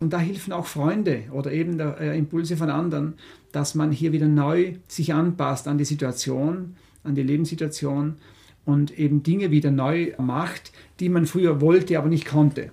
Und 0.00 0.12
da 0.12 0.18
helfen 0.18 0.52
auch 0.52 0.66
Freunde 0.66 1.24
oder 1.32 1.52
eben 1.52 1.80
äh, 1.80 2.16
Impulse 2.16 2.56
von 2.56 2.70
anderen, 2.70 3.14
dass 3.52 3.74
man 3.74 3.90
hier 3.90 4.12
wieder 4.12 4.28
neu 4.28 4.74
sich 4.86 5.12
anpasst 5.12 5.66
an 5.66 5.78
die 5.78 5.84
Situation, 5.84 6.76
an 7.02 7.14
die 7.14 7.22
Lebenssituation 7.22 8.16
und 8.64 8.96
eben 8.98 9.22
Dinge 9.22 9.50
wieder 9.50 9.70
neu 9.70 10.12
macht, 10.18 10.72
die 11.00 11.08
man 11.08 11.26
früher 11.26 11.60
wollte, 11.60 11.98
aber 11.98 12.08
nicht 12.08 12.26
konnte. 12.26 12.70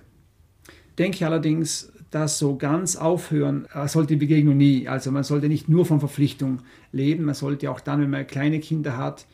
Denke 0.98 1.26
allerdings, 1.26 1.92
dass 2.10 2.38
so 2.38 2.56
ganz 2.56 2.96
aufhören 2.96 3.66
äh, 3.74 3.88
sollte 3.88 4.14
die 4.14 4.20
Begegnung 4.20 4.56
nie. 4.56 4.88
Also 4.88 5.10
man 5.10 5.24
sollte 5.24 5.48
nicht 5.48 5.68
nur 5.68 5.84
von 5.84 5.98
Verpflichtung 5.98 6.60
leben, 6.92 7.24
man 7.24 7.34
sollte 7.34 7.70
auch 7.70 7.80
dann, 7.80 8.00
wenn 8.00 8.10
man 8.10 8.26
kleine 8.26 8.60
Kinder 8.60 8.96
hat, 8.96 9.26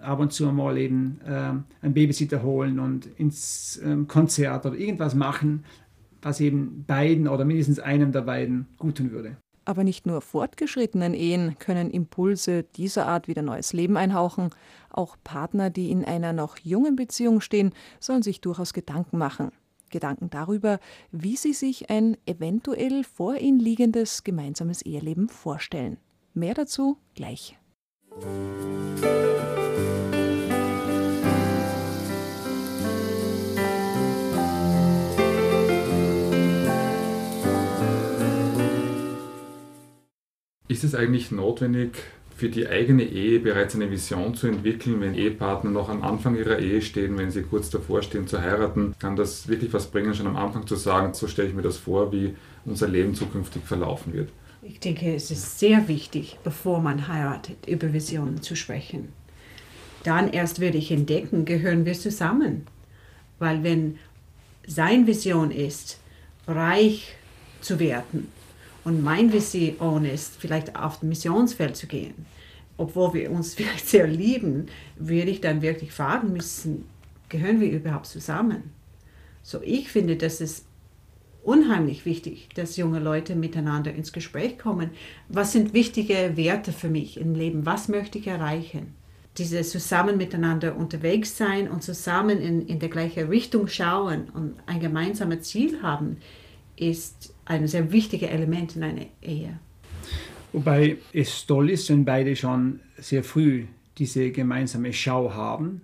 ab 0.00 0.20
und 0.20 0.32
zu 0.32 0.50
mal 0.52 0.78
eben 0.78 1.20
äh, 1.26 1.52
einen 1.82 1.94
Babysitter 1.94 2.42
holen 2.42 2.78
und 2.78 3.06
ins 3.18 3.78
äh, 3.78 3.96
Konzert 4.06 4.64
oder 4.64 4.76
irgendwas 4.76 5.14
machen, 5.14 5.64
was 6.22 6.40
eben 6.40 6.84
beiden 6.86 7.28
oder 7.28 7.44
mindestens 7.44 7.78
einem 7.78 8.12
der 8.12 8.22
beiden 8.22 8.66
gut 8.78 8.98
tun 8.98 9.10
würde. 9.12 9.36
Aber 9.64 9.84
nicht 9.84 10.06
nur 10.06 10.20
fortgeschrittenen 10.20 11.14
Ehen 11.14 11.56
können 11.58 11.90
Impulse 11.90 12.64
dieser 12.64 13.06
Art 13.06 13.28
wieder 13.28 13.42
neues 13.42 13.72
Leben 13.72 13.96
einhauchen. 13.96 14.50
Auch 14.90 15.16
Partner, 15.22 15.70
die 15.70 15.90
in 15.90 16.04
einer 16.04 16.32
noch 16.32 16.58
jungen 16.58 16.96
Beziehung 16.96 17.40
stehen, 17.40 17.72
sollen 18.00 18.22
sich 18.22 18.40
durchaus 18.40 18.72
Gedanken 18.72 19.18
machen. 19.18 19.52
Gedanken 19.90 20.30
darüber, 20.30 20.78
wie 21.12 21.36
sie 21.36 21.52
sich 21.52 21.90
ein 21.90 22.16
eventuell 22.26 23.04
vor 23.04 23.36
ihnen 23.36 23.60
liegendes 23.60 24.24
gemeinsames 24.24 24.82
Eheleben 24.82 25.28
vorstellen. 25.28 25.98
Mehr 26.32 26.54
dazu 26.54 26.96
gleich. 27.14 27.56
Ist 40.70 40.84
es 40.84 40.94
eigentlich 40.94 41.32
notwendig, 41.32 41.96
für 42.36 42.48
die 42.48 42.68
eigene 42.68 43.02
Ehe 43.02 43.40
bereits 43.40 43.74
eine 43.74 43.90
Vision 43.90 44.36
zu 44.36 44.46
entwickeln, 44.46 45.00
wenn 45.00 45.16
Ehepartner 45.16 45.68
noch 45.68 45.88
am 45.88 46.04
Anfang 46.04 46.36
ihrer 46.36 46.60
Ehe 46.60 46.80
stehen, 46.80 47.18
wenn 47.18 47.32
sie 47.32 47.42
kurz 47.42 47.70
davor 47.70 48.02
stehen 48.02 48.28
zu 48.28 48.40
heiraten, 48.40 48.94
kann 49.00 49.16
das 49.16 49.48
wirklich 49.48 49.72
was 49.72 49.88
bringen, 49.88 50.14
schon 50.14 50.28
am 50.28 50.36
Anfang 50.36 50.68
zu 50.68 50.76
sagen, 50.76 51.12
so 51.12 51.26
stelle 51.26 51.48
ich 51.48 51.54
mir 51.56 51.62
das 51.62 51.76
vor, 51.76 52.12
wie 52.12 52.36
unser 52.64 52.86
Leben 52.86 53.16
zukünftig 53.16 53.64
verlaufen 53.64 54.12
wird. 54.12 54.28
Ich 54.62 54.78
denke, 54.78 55.12
es 55.12 55.32
ist 55.32 55.58
sehr 55.58 55.88
wichtig, 55.88 56.38
bevor 56.44 56.80
man 56.80 57.08
heiratet, 57.08 57.66
über 57.66 57.92
Visionen 57.92 58.40
zu 58.40 58.54
sprechen. 58.54 59.08
Dann 60.04 60.32
erst 60.32 60.60
würde 60.60 60.78
ich 60.78 60.92
entdecken, 60.92 61.46
gehören 61.46 61.84
wir 61.84 61.94
zusammen. 61.94 62.68
Weil 63.40 63.64
wenn 63.64 63.98
sein 64.68 65.08
Vision 65.08 65.50
ist, 65.50 65.98
reich 66.46 67.16
zu 67.60 67.80
werden, 67.80 68.28
und 68.84 69.02
mein 69.02 69.32
Vision 69.32 70.04
ist, 70.04 70.36
vielleicht 70.38 70.76
auf 70.76 71.00
dem 71.00 71.10
Missionsfeld 71.10 71.76
zu 71.76 71.86
gehen. 71.86 72.26
Obwohl 72.76 73.14
wir 73.14 73.30
uns 73.30 73.54
vielleicht 73.56 73.88
sehr 73.88 74.06
lieben, 74.06 74.66
würde 74.96 75.30
ich 75.30 75.40
dann 75.40 75.62
wirklich 75.62 75.92
fragen 75.92 76.32
müssen, 76.32 76.86
gehören 77.28 77.60
wir 77.60 77.70
überhaupt 77.70 78.06
zusammen? 78.06 78.72
So, 79.42 79.60
ich 79.62 79.88
finde, 79.88 80.16
das 80.16 80.40
ist 80.40 80.66
unheimlich 81.42 82.04
wichtig, 82.04 82.48
dass 82.54 82.76
junge 82.76 82.98
Leute 82.98 83.34
miteinander 83.34 83.92
ins 83.92 84.12
Gespräch 84.12 84.58
kommen. 84.58 84.90
Was 85.28 85.52
sind 85.52 85.72
wichtige 85.72 86.36
Werte 86.36 86.72
für 86.72 86.88
mich 86.88 87.18
im 87.18 87.34
Leben? 87.34 87.64
Was 87.64 87.88
möchte 87.88 88.18
ich 88.18 88.26
erreichen? 88.26 88.94
Dieses 89.38 89.70
zusammen 89.70 90.16
miteinander 90.16 90.76
unterwegs 90.76 91.36
sein 91.36 91.70
und 91.70 91.82
zusammen 91.82 92.40
in, 92.40 92.66
in 92.66 92.78
der 92.78 92.88
gleichen 92.88 93.28
Richtung 93.28 93.68
schauen 93.68 94.28
und 94.34 94.56
ein 94.66 94.80
gemeinsames 94.80 95.42
Ziel 95.42 95.82
haben, 95.82 96.18
ist 96.80 97.34
ein 97.44 97.66
sehr 97.66 97.92
wichtiges 97.92 98.30
Element 98.30 98.76
in 98.76 98.82
einer 98.82 99.06
Ehe. 99.22 99.58
Wobei 100.52 100.96
es 101.12 101.46
toll 101.46 101.70
ist, 101.70 101.88
wenn 101.90 102.04
beide 102.04 102.34
schon 102.34 102.80
sehr 102.98 103.22
früh 103.22 103.66
diese 103.98 104.32
gemeinsame 104.32 104.92
Schau 104.92 105.32
haben, 105.32 105.82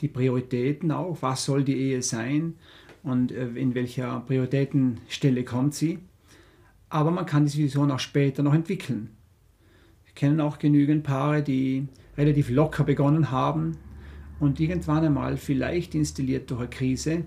die 0.00 0.08
Prioritäten 0.08 0.90
auch, 0.90 1.18
was 1.20 1.44
soll 1.44 1.64
die 1.64 1.76
Ehe 1.76 2.02
sein 2.02 2.54
und 3.02 3.30
äh, 3.30 3.48
in 3.48 3.74
welcher 3.74 4.20
Prioritätenstelle 4.20 5.44
kommt 5.44 5.74
sie. 5.74 5.98
Aber 6.88 7.10
man 7.10 7.26
kann 7.26 7.44
diese 7.44 7.58
Vision 7.58 7.90
auch 7.90 7.98
später 7.98 8.42
noch 8.42 8.54
entwickeln. 8.54 9.10
Wir 10.04 10.14
kennen 10.14 10.40
auch 10.40 10.58
genügend 10.58 11.04
Paare, 11.04 11.42
die 11.42 11.86
relativ 12.16 12.48
locker 12.50 12.84
begonnen 12.84 13.30
haben 13.30 13.76
und 14.40 14.58
irgendwann 14.58 15.04
einmal 15.04 15.36
vielleicht 15.36 15.94
installiert 15.94 16.50
durch 16.50 16.60
eine 16.60 16.70
Krise 16.70 17.24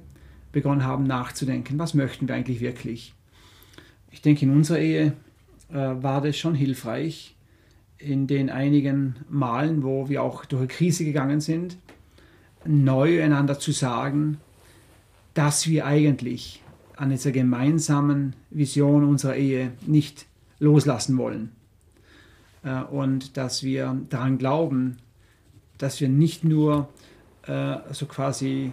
begonnen 0.51 0.83
haben 0.83 1.03
nachzudenken, 1.05 1.79
was 1.79 1.93
möchten 1.93 2.27
wir 2.27 2.35
eigentlich 2.35 2.61
wirklich. 2.61 3.13
Ich 4.11 4.21
denke, 4.21 4.45
in 4.45 4.51
unserer 4.51 4.79
Ehe 4.79 5.13
äh, 5.69 5.75
war 5.75 6.21
das 6.21 6.37
schon 6.37 6.55
hilfreich, 6.55 7.35
in 7.97 8.27
den 8.27 8.49
einigen 8.49 9.15
Malen, 9.29 9.83
wo 9.83 10.09
wir 10.09 10.23
auch 10.23 10.45
durch 10.45 10.61
eine 10.61 10.67
Krise 10.67 11.05
gegangen 11.05 11.39
sind, 11.39 11.77
neu 12.65 13.23
einander 13.23 13.59
zu 13.59 13.71
sagen, 13.71 14.37
dass 15.33 15.67
wir 15.67 15.85
eigentlich 15.85 16.61
an 16.97 17.09
dieser 17.09 17.31
gemeinsamen 17.31 18.35
Vision 18.49 19.05
unserer 19.05 19.35
Ehe 19.35 19.71
nicht 19.85 20.25
loslassen 20.59 21.17
wollen. 21.17 21.51
äh, 22.63 22.81
und 22.83 23.37
dass 23.37 23.63
wir 23.63 23.97
daran 24.09 24.37
glauben, 24.37 24.97
dass 25.77 25.99
wir 25.99 26.09
nicht 26.09 26.43
nur 26.43 26.89
äh, 27.47 27.77
so 27.91 28.05
quasi 28.05 28.71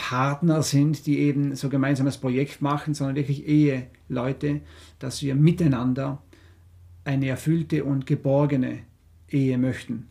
Partner 0.00 0.62
sind, 0.62 1.04
die 1.06 1.18
eben 1.18 1.54
so 1.54 1.68
gemeinsames 1.68 2.16
Projekt 2.16 2.62
machen, 2.62 2.94
sondern 2.94 3.16
wirklich 3.16 3.46
Eheleute, 3.46 4.60
dass 4.98 5.20
wir 5.20 5.34
miteinander 5.34 6.22
eine 7.04 7.28
erfüllte 7.28 7.84
und 7.84 8.06
geborgene 8.06 8.78
Ehe 9.28 9.58
möchten. 9.58 10.08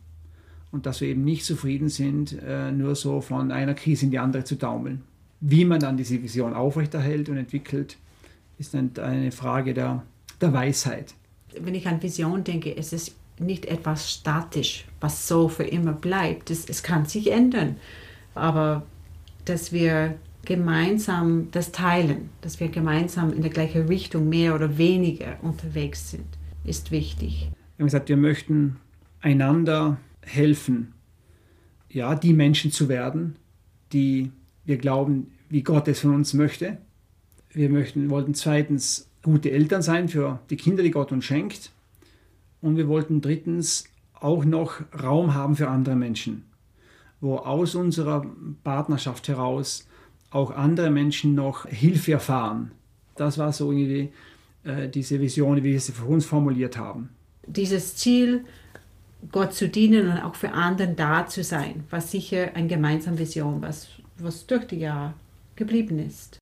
Und 0.70 0.86
dass 0.86 1.00
wir 1.00 1.08
eben 1.08 1.24
nicht 1.24 1.44
zufrieden 1.44 1.88
sind, 1.88 2.40
äh, 2.40 2.70
nur 2.70 2.94
so 2.94 3.20
von 3.20 3.50
einer 3.50 3.74
Krise 3.74 4.04
in 4.04 4.12
die 4.12 4.20
andere 4.20 4.44
zu 4.44 4.56
taumeln. 4.56 5.02
Wie 5.40 5.64
man 5.64 5.80
dann 5.80 5.96
diese 5.96 6.22
Vision 6.22 6.54
aufrechterhält 6.54 7.28
und 7.28 7.36
entwickelt, 7.36 7.96
ist 8.58 8.76
eine 8.76 9.32
Frage 9.32 9.74
der, 9.74 10.04
der 10.40 10.52
Weisheit. 10.52 11.14
Wenn 11.58 11.74
ich 11.74 11.88
an 11.88 12.00
Vision 12.00 12.44
denke, 12.44 12.70
ist 12.70 12.92
es 12.92 13.16
nicht 13.40 13.66
etwas 13.66 14.12
statisch, 14.12 14.84
was 15.00 15.26
so 15.26 15.48
für 15.48 15.64
immer 15.64 15.94
bleibt. 15.94 16.50
Es, 16.50 16.68
es 16.68 16.84
kann 16.84 17.06
sich 17.06 17.32
ändern. 17.32 17.76
Aber 18.34 18.84
dass 19.44 19.72
wir 19.72 20.16
gemeinsam 20.44 21.48
das 21.50 21.72
teilen, 21.72 22.30
dass 22.40 22.60
wir 22.60 22.68
gemeinsam 22.68 23.32
in 23.32 23.42
der 23.42 23.50
gleichen 23.50 23.86
Richtung 23.86 24.28
mehr 24.28 24.54
oder 24.54 24.78
weniger 24.78 25.36
unterwegs 25.42 26.10
sind, 26.10 26.26
ist 26.64 26.90
wichtig. 26.90 27.50
Wir 27.76 27.82
haben 27.82 27.86
gesagt, 27.86 28.08
wir 28.08 28.16
möchten 28.16 28.76
einander 29.20 29.98
helfen, 30.22 30.92
ja, 31.88 32.14
die 32.14 32.32
Menschen 32.32 32.70
zu 32.70 32.88
werden, 32.88 33.36
die 33.92 34.30
wir 34.64 34.78
glauben, 34.78 35.32
wie 35.48 35.62
Gott 35.62 35.88
es 35.88 36.00
von 36.00 36.14
uns 36.14 36.34
möchte. 36.34 36.78
Wir 37.52 37.68
möchten, 37.68 38.10
wollten 38.10 38.34
zweitens 38.34 39.08
gute 39.22 39.50
Eltern 39.50 39.82
sein 39.82 40.08
für 40.08 40.40
die 40.50 40.56
Kinder, 40.56 40.82
die 40.82 40.92
Gott 40.92 41.12
uns 41.12 41.24
schenkt. 41.24 41.72
Und 42.60 42.76
wir 42.76 42.88
wollten 42.88 43.20
drittens 43.20 43.84
auch 44.14 44.44
noch 44.44 44.82
Raum 45.02 45.34
haben 45.34 45.56
für 45.56 45.68
andere 45.68 45.96
Menschen, 45.96 46.44
wo 47.20 47.36
aus 47.36 47.74
unserer 47.74 48.26
Partnerschaft 48.64 49.28
heraus 49.28 49.86
auch 50.30 50.50
andere 50.50 50.90
Menschen 50.90 51.34
noch 51.34 51.66
Hilfe 51.66 52.12
erfahren. 52.12 52.72
Das 53.16 53.36
war 53.38 53.52
so 53.52 53.72
irgendwie 53.72 54.12
äh, 54.64 54.88
diese 54.88 55.20
Vision, 55.20 55.56
wie 55.56 55.64
wir 55.64 55.80
sie 55.80 55.92
für 55.92 56.04
uns 56.04 56.24
formuliert 56.24 56.76
haben. 56.76 57.10
Dieses 57.46 57.96
Ziel, 57.96 58.44
Gott 59.32 59.52
zu 59.52 59.68
dienen 59.68 60.08
und 60.08 60.18
auch 60.18 60.34
für 60.34 60.52
anderen 60.52 60.96
da 60.96 61.26
zu 61.26 61.42
sein, 61.42 61.84
war 61.90 62.00
sicher 62.00 62.50
eine 62.54 62.68
gemeinsame 62.68 63.18
Vision, 63.18 63.60
was, 63.60 63.88
was 64.18 64.46
durch 64.46 64.66
die 64.66 64.78
Jahre 64.78 65.14
geblieben 65.56 65.98
ist. 65.98 66.38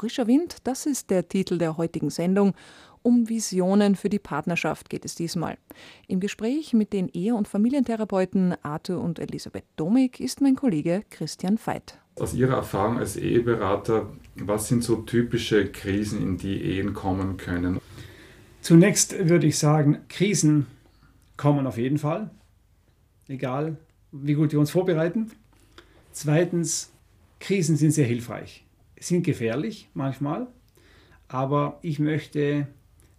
Frischer 0.00 0.26
Wind, 0.26 0.56
das 0.64 0.86
ist 0.86 1.10
der 1.10 1.28
Titel 1.28 1.58
der 1.58 1.76
heutigen 1.76 2.08
Sendung. 2.08 2.54
Um 3.02 3.28
Visionen 3.28 3.96
für 3.96 4.08
die 4.08 4.18
Partnerschaft 4.18 4.88
geht 4.88 5.04
es 5.04 5.14
diesmal. 5.14 5.58
Im 6.08 6.20
Gespräch 6.20 6.72
mit 6.72 6.94
den 6.94 7.10
Ehe- 7.10 7.34
und 7.34 7.48
Familientherapeuten 7.48 8.54
Arthur 8.62 8.98
und 8.98 9.18
Elisabeth 9.18 9.66
Domig 9.76 10.18
ist 10.18 10.40
mein 10.40 10.56
Kollege 10.56 11.02
Christian 11.10 11.58
Veit. 11.62 11.98
Aus 12.18 12.32
Ihrer 12.32 12.54
Erfahrung 12.54 12.96
als 12.96 13.16
Eheberater, 13.16 14.08
was 14.36 14.68
sind 14.68 14.82
so 14.82 14.96
typische 14.96 15.70
Krisen, 15.70 16.22
in 16.22 16.38
die 16.38 16.62
Ehen 16.62 16.94
kommen 16.94 17.36
können? 17.36 17.78
Zunächst 18.62 19.28
würde 19.28 19.48
ich 19.48 19.58
sagen, 19.58 19.98
Krisen 20.08 20.66
kommen 21.36 21.66
auf 21.66 21.76
jeden 21.76 21.98
Fall, 21.98 22.30
egal 23.28 23.76
wie 24.12 24.32
gut 24.32 24.52
wir 24.52 24.60
uns 24.60 24.70
vorbereiten. 24.70 25.30
Zweitens, 26.12 26.90
Krisen 27.38 27.76
sind 27.76 27.90
sehr 27.90 28.06
hilfreich 28.06 28.64
sind 29.00 29.24
gefährlich 29.24 29.88
manchmal, 29.94 30.46
aber 31.26 31.78
ich 31.82 31.98
möchte 31.98 32.68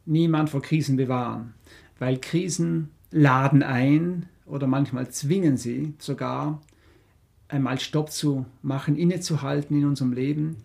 niemand 0.06 0.50
vor 0.50 0.62
Krisen 0.62 0.96
bewahren, 0.96 1.54
weil 2.00 2.20
Krisen 2.20 2.92
laden 3.10 3.64
ein 3.64 4.28
oder 4.46 4.68
manchmal 4.68 5.10
zwingen 5.10 5.58
sie 5.58 5.94
sogar 5.98 6.62
einmal 7.48 7.80
Stopp 7.80 8.12
zu 8.12 8.46
machen, 8.62 8.96
innezuhalten 8.96 9.78
in 9.78 9.86
unserem 9.86 10.14
Leben, 10.14 10.58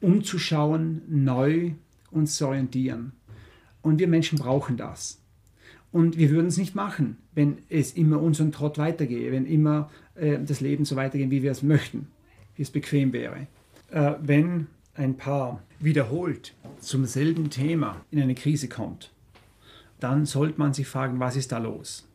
umzuschauen, 0.00 1.02
neu 1.08 1.72
uns 2.10 2.36
zu 2.36 2.48
orientieren. 2.48 3.12
Und 3.80 3.98
wir 4.00 4.08
Menschen 4.08 4.38
brauchen 4.38 4.76
das. 4.76 5.20
Und 5.90 6.18
wir 6.18 6.30
würden 6.30 6.48
es 6.48 6.58
nicht 6.58 6.74
machen, 6.74 7.16
wenn 7.34 7.58
es 7.70 7.92
immer 7.92 8.20
unseren 8.20 8.52
Trott 8.52 8.76
weitergehe, 8.76 9.32
wenn 9.32 9.46
immer 9.46 9.90
äh, 10.16 10.38
das 10.38 10.60
Leben 10.60 10.84
so 10.84 10.96
weitergeht, 10.96 11.30
wie 11.30 11.42
wir 11.42 11.50
es 11.50 11.62
möchten, 11.62 12.08
wie 12.56 12.62
es 12.62 12.70
bequem 12.70 13.14
wäre 13.14 13.46
äh, 13.90 14.14
wenn 14.20 14.66
ein 14.94 15.16
Paar 15.16 15.62
wiederholt 15.78 16.54
zum 16.80 17.04
selben 17.06 17.50
Thema 17.50 18.00
in 18.10 18.20
eine 18.20 18.34
Krise 18.34 18.68
kommt, 18.68 19.10
dann 20.00 20.26
sollte 20.26 20.58
man 20.58 20.74
sich 20.74 20.86
fragen, 20.86 21.20
was 21.20 21.36
ist 21.36 21.52
da 21.52 21.58
los? 21.58 22.06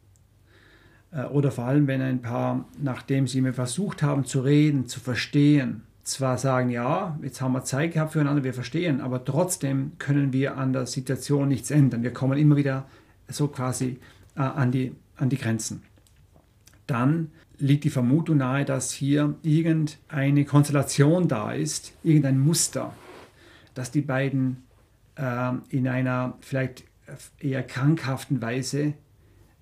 Äh, 1.12 1.26
oder 1.26 1.52
vor 1.52 1.66
allem, 1.66 1.88
wenn 1.88 2.02
ein 2.02 2.22
Paar, 2.22 2.66
nachdem 2.82 3.28
sie 3.28 3.42
mir 3.42 3.54
versucht 3.54 4.04
haben 4.04 4.26
zu 4.26 4.42
reden, 4.42 4.88
zu 4.88 5.00
verstehen, 5.00 5.84
zwar 6.04 6.38
sagen, 6.38 6.70
ja, 6.70 7.18
jetzt 7.22 7.42
haben 7.42 7.54
wir 7.54 7.64
Zeit 7.64 7.94
gehabt 7.94 8.12
füreinander, 8.12 8.44
wir 8.44 8.54
verstehen, 8.54 9.00
aber 9.00 9.24
trotzdem 9.24 9.94
können 10.00 10.34
wir 10.34 10.58
an 10.58 10.74
der 10.74 10.86
Situation 10.86 11.48
nichts 11.48 11.72
ändern. 11.72 12.04
Wir 12.04 12.12
kommen 12.12 12.38
immer 12.38 12.58
wieder 12.58 12.86
so 13.30 13.48
quasi 13.48 14.00
äh, 14.36 14.42
an, 14.42 14.72
die, 14.72 14.94
an 15.16 15.30
die 15.30 15.38
Grenzen. 15.38 15.84
Dann 16.88 17.32
liegt 17.58 17.84
die 17.84 17.90
Vermutung 17.90 18.38
nahe, 18.38 18.66
dass 18.66 18.92
hier 18.92 19.36
irgendeine 19.42 20.46
Konstellation 20.46 21.28
da 21.28 21.52
ist, 21.54 21.94
irgendein 22.04 22.40
Muster, 22.40 22.94
dass 23.74 23.92
die 23.92 24.02
beiden 24.02 24.64
äh, 25.16 25.54
in 25.70 25.88
einer 25.88 26.38
vielleicht 26.42 26.84
eher 27.40 27.64
krankhaften 27.64 28.42
Weise 28.42 28.94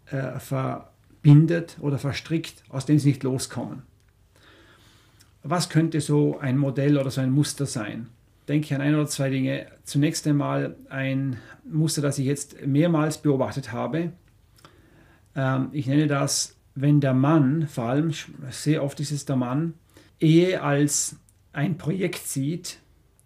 äh, 0.08 0.40
verbindet 0.40 1.78
oder 1.82 1.98
verstrickt, 1.98 2.64
aus 2.70 2.86
dem 2.86 3.00
sie 3.00 3.10
nicht 3.10 3.24
loskommen. 3.24 3.84
Was 5.44 5.70
könnte 5.70 6.02
so 6.02 6.40
ein 6.40 6.58
Modell 6.58 6.98
oder 6.98 7.10
so 7.10 7.22
ein 7.22 7.32
Muster 7.32 7.66
sein? 7.66 8.08
Denke 8.48 8.66
ich 8.66 8.76
an 8.76 8.82
ein 8.82 8.96
oder 8.96 9.08
zwei 9.08 9.30
Dinge. 9.30 9.68
Zunächst 9.84 10.28
einmal 10.28 10.76
ein 10.90 11.38
Muster, 11.64 12.02
das 12.02 12.20
ich 12.20 12.26
jetzt 12.26 12.66
mehrmals 12.66 13.20
beobachtet 13.20 13.72
habe. 13.72 14.12
Ähm, 15.36 15.70
ich 15.72 15.88
nenne 15.88 16.08
das 16.08 16.58
wenn 16.76 17.02
der 17.02 17.14
Mann, 17.14 17.68
vor 17.68 17.86
allem 17.86 18.12
sehr 18.50 18.84
oft 18.84 19.00
ist 19.00 19.12
es 19.12 19.26
der 19.26 19.36
Mann, 19.36 19.74
Ehe 20.20 20.62
als 20.62 21.18
ein 21.54 21.78
Projekt 21.78 22.28
sieht 22.28 22.80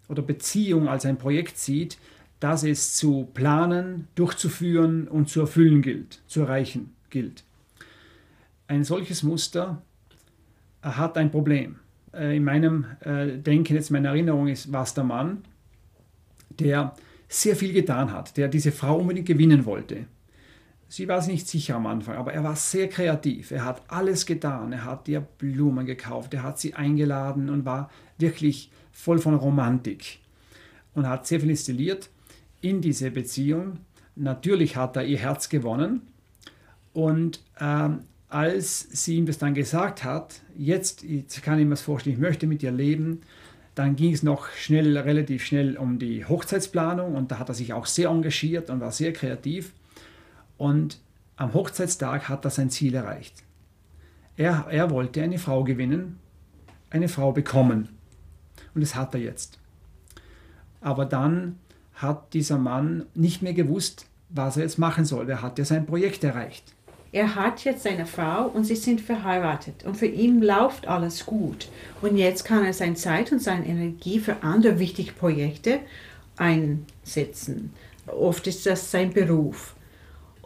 oder 0.08 0.22
Beziehung 0.22 0.88
als 0.88 1.06
ein 1.06 1.18
Projekt 1.18 1.58
sieht, 1.58 1.98
das 2.40 2.64
es 2.64 2.96
zu 2.96 3.28
planen, 3.34 4.08
durchzuführen 4.14 5.08
und 5.08 5.28
zu 5.28 5.40
erfüllen 5.40 5.82
gilt, 5.82 6.22
zu 6.26 6.40
erreichen 6.40 6.94
gilt. 7.10 7.44
Ein 8.66 8.84
solches 8.84 9.22
Muster 9.22 9.82
hat 10.82 11.16
ein 11.16 11.30
Problem. 11.30 11.76
Äh, 12.12 12.36
in 12.36 12.44
meinem 12.44 12.84
äh, 13.00 13.38
Denken, 13.38 13.74
jetzt 13.74 13.90
meine 13.90 14.08
Erinnerung 14.08 14.48
ist, 14.48 14.72
war 14.72 14.82
es 14.82 14.94
der 14.94 15.04
Mann, 15.04 15.44
der 16.50 16.94
sehr 17.28 17.56
viel 17.56 17.72
getan 17.72 18.12
hat, 18.12 18.36
der 18.36 18.48
diese 18.48 18.72
Frau 18.72 18.98
unbedingt 18.98 19.26
gewinnen 19.26 19.64
wollte 19.64 20.06
Sie 20.88 21.08
war 21.08 21.20
sich 21.20 21.32
nicht 21.32 21.48
sicher 21.48 21.76
am 21.76 21.86
Anfang, 21.86 22.16
aber 22.16 22.32
er 22.32 22.44
war 22.44 22.56
sehr 22.56 22.88
kreativ. 22.88 23.50
Er 23.50 23.64
hat 23.64 23.82
alles 23.88 24.24
getan. 24.24 24.72
Er 24.72 24.84
hat 24.84 25.08
ihr 25.08 25.20
Blumen 25.20 25.84
gekauft, 25.84 26.32
er 26.34 26.42
hat 26.42 26.60
sie 26.60 26.74
eingeladen 26.74 27.50
und 27.50 27.64
war 27.64 27.90
wirklich 28.18 28.70
voll 28.92 29.18
von 29.18 29.34
Romantik 29.34 30.20
und 30.94 31.08
hat 31.08 31.26
sehr 31.26 31.40
viel 31.40 31.50
installiert 31.50 32.08
in 32.60 32.80
diese 32.80 33.10
Beziehung. 33.10 33.78
Natürlich 34.14 34.76
hat 34.76 34.96
er 34.96 35.04
ihr 35.04 35.18
Herz 35.18 35.48
gewonnen 35.48 36.02
und 36.94 37.40
ähm, 37.60 38.00
als 38.28 38.80
sie 38.90 39.16
ihm 39.16 39.26
das 39.26 39.38
dann 39.38 39.54
gesagt 39.54 40.02
hat, 40.02 40.40
jetzt, 40.56 41.02
jetzt 41.02 41.42
kann 41.42 41.58
ich 41.58 41.64
mir 41.64 41.70
das 41.70 41.82
vorstellen, 41.82 42.16
ich 42.16 42.20
möchte 42.20 42.46
mit 42.46 42.62
ihr 42.62 42.72
leben, 42.72 43.20
dann 43.74 43.94
ging 43.94 44.14
es 44.14 44.22
noch 44.22 44.48
schnell, 44.48 44.96
relativ 44.96 45.44
schnell 45.44 45.76
um 45.76 45.98
die 45.98 46.24
Hochzeitsplanung 46.24 47.14
und 47.14 47.30
da 47.30 47.38
hat 47.38 47.50
er 47.50 47.54
sich 47.54 47.74
auch 47.74 47.84
sehr 47.84 48.08
engagiert 48.08 48.70
und 48.70 48.80
war 48.80 48.90
sehr 48.90 49.12
kreativ. 49.12 49.72
Und 50.58 51.00
am 51.36 51.52
Hochzeitstag 51.54 52.28
hat 52.28 52.44
er 52.44 52.50
sein 52.50 52.70
Ziel 52.70 52.94
erreicht. 52.94 53.42
Er, 54.36 54.66
er 54.70 54.90
wollte 54.90 55.22
eine 55.22 55.38
Frau 55.38 55.64
gewinnen, 55.64 56.18
eine 56.90 57.08
Frau 57.08 57.32
bekommen. 57.32 57.88
Und 58.74 58.80
das 58.80 58.94
hat 58.94 59.14
er 59.14 59.20
jetzt. 59.20 59.58
Aber 60.80 61.04
dann 61.04 61.58
hat 61.94 62.34
dieser 62.34 62.58
Mann 62.58 63.06
nicht 63.14 63.42
mehr 63.42 63.54
gewusst, 63.54 64.06
was 64.28 64.56
er 64.56 64.64
jetzt 64.64 64.78
machen 64.78 65.04
soll. 65.04 65.28
Er 65.28 65.42
hat 65.42 65.58
ja 65.58 65.64
sein 65.64 65.86
Projekt 65.86 66.24
erreicht. 66.24 66.74
Er 67.12 67.34
hat 67.34 67.64
jetzt 67.64 67.84
seine 67.84 68.04
Frau 68.04 68.46
und 68.46 68.64
sie 68.64 68.76
sind 68.76 69.00
verheiratet 69.00 69.84
und 69.86 69.96
für 69.96 70.06
ihn 70.06 70.42
läuft 70.42 70.86
alles 70.86 71.24
gut. 71.24 71.68
Und 72.02 72.18
jetzt 72.18 72.44
kann 72.44 72.64
er 72.64 72.74
seine 72.74 72.94
Zeit 72.96 73.32
und 73.32 73.40
seine 73.40 73.66
Energie 73.66 74.18
für 74.18 74.42
andere 74.42 74.78
wichtige 74.78 75.12
Projekte 75.12 75.80
einsetzen. 76.36 77.72
Oft 78.06 78.46
ist 78.46 78.66
das 78.66 78.90
sein 78.90 79.14
Beruf. 79.14 79.75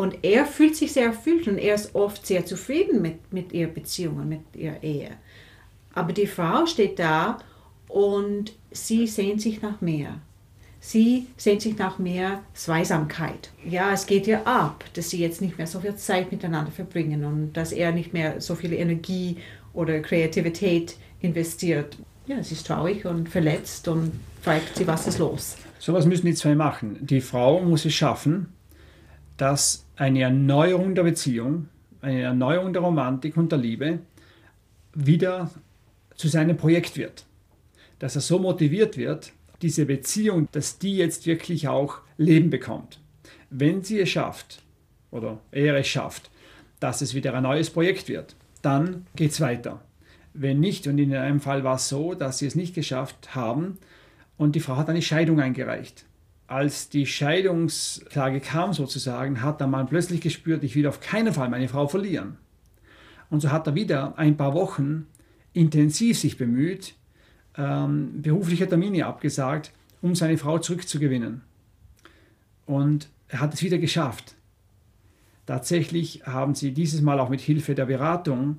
Und 0.00 0.24
er 0.24 0.46
fühlt 0.46 0.76
sich 0.76 0.92
sehr 0.92 1.04
erfüllt 1.04 1.46
und 1.46 1.58
er 1.58 1.74
ist 1.74 1.94
oft 1.94 2.26
sehr 2.26 2.46
zufrieden 2.46 3.02
mit, 3.02 3.34
mit 3.34 3.52
ihrer 3.52 3.68
Beziehung 3.68 4.16
und 4.16 4.30
mit 4.30 4.40
ihrer 4.54 4.82
Ehe. 4.82 5.10
Aber 5.92 6.14
die 6.14 6.26
Frau 6.26 6.64
steht 6.64 6.98
da 6.98 7.36
und 7.86 8.54
sie 8.70 9.06
sehnt 9.06 9.42
sich 9.42 9.60
nach 9.60 9.82
mehr. 9.82 10.18
Sie 10.80 11.26
sehnt 11.36 11.60
sich 11.60 11.76
nach 11.76 11.98
mehr 11.98 12.40
Zweisamkeit. 12.54 13.50
Ja, 13.62 13.92
es 13.92 14.06
geht 14.06 14.26
ihr 14.26 14.46
ab, 14.46 14.86
dass 14.94 15.10
sie 15.10 15.18
jetzt 15.18 15.42
nicht 15.42 15.58
mehr 15.58 15.66
so 15.66 15.80
viel 15.80 15.94
Zeit 15.96 16.32
miteinander 16.32 16.72
verbringen 16.72 17.22
und 17.26 17.52
dass 17.52 17.70
er 17.70 17.92
nicht 17.92 18.14
mehr 18.14 18.40
so 18.40 18.54
viel 18.54 18.72
Energie 18.72 19.36
oder 19.74 20.00
Kreativität 20.00 20.96
investiert. 21.20 21.98
Ja, 22.26 22.42
sie 22.42 22.54
ist 22.54 22.66
traurig 22.66 23.04
und 23.04 23.28
verletzt 23.28 23.86
und 23.86 24.12
fragt 24.40 24.76
sie, 24.76 24.86
was 24.86 25.06
ist 25.06 25.18
los. 25.18 25.58
So 25.78 25.92
was 25.92 26.06
müssen 26.06 26.24
die 26.24 26.34
zwei 26.34 26.54
machen. 26.54 26.96
Die 27.02 27.20
Frau 27.20 27.60
muss 27.60 27.84
es 27.84 27.92
schaffen, 27.92 28.54
dass 29.36 29.84
eine 30.00 30.22
Erneuerung 30.22 30.94
der 30.94 31.02
Beziehung, 31.02 31.68
eine 32.00 32.22
Erneuerung 32.22 32.72
der 32.72 32.80
Romantik 32.80 33.36
und 33.36 33.52
der 33.52 33.58
Liebe 33.58 33.98
wieder 34.94 35.50
zu 36.14 36.26
seinem 36.26 36.56
Projekt 36.56 36.96
wird. 36.96 37.26
Dass 37.98 38.14
er 38.14 38.22
so 38.22 38.38
motiviert 38.38 38.96
wird, 38.96 39.34
diese 39.60 39.84
Beziehung, 39.84 40.48
dass 40.52 40.78
die 40.78 40.96
jetzt 40.96 41.26
wirklich 41.26 41.68
auch 41.68 41.98
Leben 42.16 42.48
bekommt. 42.48 42.98
Wenn 43.50 43.82
sie 43.82 44.00
es 44.00 44.08
schafft, 44.08 44.62
oder 45.10 45.38
er 45.52 45.76
es 45.76 45.88
schafft, 45.88 46.30
dass 46.80 47.02
es 47.02 47.12
wieder 47.12 47.34
ein 47.34 47.42
neues 47.42 47.68
Projekt 47.68 48.08
wird, 48.08 48.36
dann 48.62 49.06
geht 49.16 49.32
es 49.32 49.40
weiter. 49.42 49.82
Wenn 50.32 50.60
nicht, 50.60 50.86
und 50.86 50.96
in 50.96 51.14
einem 51.14 51.40
Fall 51.40 51.62
war 51.62 51.74
es 51.76 51.90
so, 51.90 52.14
dass 52.14 52.38
sie 52.38 52.46
es 52.46 52.54
nicht 52.54 52.74
geschafft 52.74 53.34
haben 53.34 53.76
und 54.38 54.56
die 54.56 54.60
Frau 54.60 54.76
hat 54.76 54.88
eine 54.88 55.02
Scheidung 55.02 55.40
eingereicht. 55.40 56.06
Als 56.50 56.88
die 56.88 57.06
Scheidungsklage 57.06 58.40
kam 58.40 58.72
sozusagen, 58.72 59.40
hat 59.40 59.60
der 59.60 59.68
Mann 59.68 59.86
plötzlich 59.86 60.20
gespürt, 60.20 60.64
ich 60.64 60.74
will 60.74 60.88
auf 60.88 60.98
keinen 60.98 61.32
Fall 61.32 61.48
meine 61.48 61.68
Frau 61.68 61.86
verlieren. 61.86 62.38
Und 63.30 63.38
so 63.38 63.52
hat 63.52 63.68
er 63.68 63.76
wieder 63.76 64.18
ein 64.18 64.36
paar 64.36 64.52
Wochen 64.52 65.06
intensiv 65.52 66.18
sich 66.18 66.38
bemüht, 66.38 66.96
ähm, 67.56 68.20
berufliche 68.20 68.68
Termine 68.68 69.06
abgesagt, 69.06 69.70
um 70.02 70.16
seine 70.16 70.38
Frau 70.38 70.58
zurückzugewinnen. 70.58 71.42
Und 72.66 73.08
er 73.28 73.38
hat 73.38 73.54
es 73.54 73.62
wieder 73.62 73.78
geschafft. 73.78 74.34
Tatsächlich 75.46 76.26
haben 76.26 76.56
sie 76.56 76.72
dieses 76.72 77.00
Mal 77.00 77.20
auch 77.20 77.28
mit 77.28 77.40
Hilfe 77.40 77.76
der 77.76 77.86
Beratung 77.86 78.58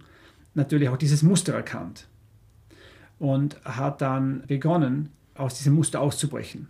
natürlich 0.53 0.87
auch 0.87 0.95
dieses 0.95 1.23
Muster 1.23 1.53
erkannt 1.53 2.07
und 3.19 3.61
hat 3.65 4.01
dann 4.01 4.45
begonnen, 4.47 5.09
aus 5.35 5.55
diesem 5.55 5.73
Muster 5.73 5.99
auszubrechen. 5.99 6.69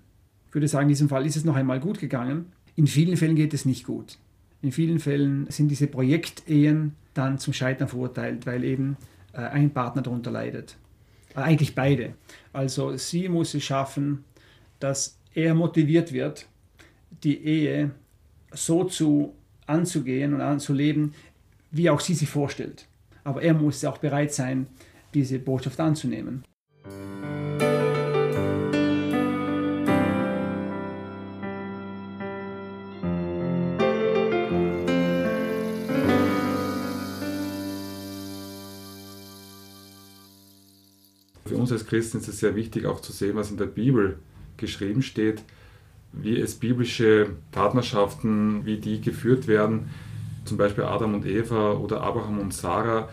Ich 0.51 0.55
würde 0.55 0.67
sagen, 0.67 0.83
in 0.83 0.89
diesem 0.89 1.07
Fall 1.07 1.25
ist 1.25 1.37
es 1.37 1.45
noch 1.45 1.55
einmal 1.55 1.79
gut 1.79 1.99
gegangen. 1.99 2.51
In 2.75 2.85
vielen 2.85 3.15
Fällen 3.15 3.37
geht 3.37 3.53
es 3.53 3.63
nicht 3.63 3.85
gut. 3.85 4.17
In 4.61 4.73
vielen 4.73 4.99
Fällen 4.99 5.49
sind 5.49 5.69
diese 5.69 5.87
Projektehen 5.87 6.97
dann 7.13 7.39
zum 7.39 7.53
Scheitern 7.53 7.87
verurteilt, 7.87 8.45
weil 8.45 8.65
eben 8.65 8.97
äh, 9.31 9.37
ein 9.37 9.71
Partner 9.71 10.01
darunter 10.01 10.29
leidet. 10.29 10.75
Äh, 11.35 11.39
eigentlich 11.39 11.73
beide. 11.73 12.15
Also 12.51 12.97
sie 12.97 13.29
muss 13.29 13.53
es 13.53 13.63
schaffen, 13.63 14.25
dass 14.81 15.17
er 15.33 15.55
motiviert 15.55 16.11
wird, 16.11 16.47
die 17.23 17.41
Ehe 17.45 17.91
so 18.51 18.83
zu 18.83 19.33
anzugehen 19.67 20.33
und 20.33 20.41
anzuleben, 20.41 21.13
wie 21.71 21.89
auch 21.89 22.01
sie 22.01 22.13
sich 22.13 22.27
vorstellt. 22.27 22.89
Aber 23.23 23.41
er 23.41 23.53
muss 23.53 23.85
auch 23.85 23.99
bereit 23.99 24.33
sein, 24.33 24.67
diese 25.13 25.39
Botschaft 25.39 25.79
anzunehmen. 25.79 26.43
Uns 41.55 41.71
als 41.71 41.85
Christen 41.85 42.17
ist 42.17 42.27
es 42.27 42.39
sehr 42.39 42.55
wichtig, 42.55 42.85
auch 42.85 43.01
zu 43.01 43.11
sehen, 43.11 43.35
was 43.35 43.51
in 43.51 43.57
der 43.57 43.65
Bibel 43.65 44.19
geschrieben 44.57 45.01
steht, 45.01 45.43
wie 46.13 46.39
es 46.39 46.55
biblische 46.55 47.29
Partnerschaften, 47.51 48.65
wie 48.65 48.77
die 48.77 49.01
geführt 49.01 49.47
werden, 49.47 49.89
zum 50.45 50.57
Beispiel 50.57 50.83
Adam 50.83 51.13
und 51.13 51.25
Eva 51.25 51.73
oder 51.73 52.01
Abraham 52.01 52.39
und 52.39 52.53
Sarah. 52.53 53.09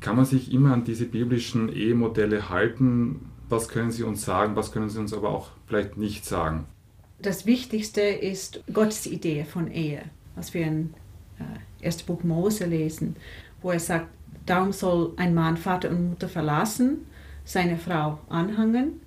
Kann 0.00 0.16
man 0.16 0.24
sich 0.24 0.52
immer 0.52 0.72
an 0.72 0.84
diese 0.84 1.06
biblischen 1.06 1.72
Ehemodelle 1.72 2.48
halten? 2.48 3.30
Was 3.48 3.68
können 3.68 3.90
Sie 3.90 4.04
uns 4.04 4.24
sagen? 4.24 4.54
Was 4.56 4.72
können 4.72 4.88
Sie 4.88 4.98
uns 4.98 5.12
aber 5.12 5.30
auch 5.30 5.50
vielleicht 5.66 5.96
nicht 5.96 6.24
sagen? 6.24 6.66
Das 7.20 7.46
Wichtigste 7.46 8.00
ist 8.00 8.62
Gottes 8.72 9.06
Idee 9.06 9.44
von 9.44 9.70
Ehe, 9.70 10.02
was 10.36 10.54
wir 10.54 10.66
in 10.66 10.94
äh, 11.82 11.86
1. 11.86 12.04
Buch 12.04 12.22
Mose 12.22 12.64
lesen, 12.66 13.16
wo 13.60 13.72
er 13.72 13.80
sagt, 13.80 14.06
darum 14.46 14.72
soll 14.72 15.14
ein 15.16 15.34
Mann 15.34 15.56
Vater 15.56 15.90
und 15.90 16.10
Mutter 16.10 16.28
verlassen 16.28 17.06
seine 17.48 17.78
Frau 17.78 18.18
anhangen 18.28 19.00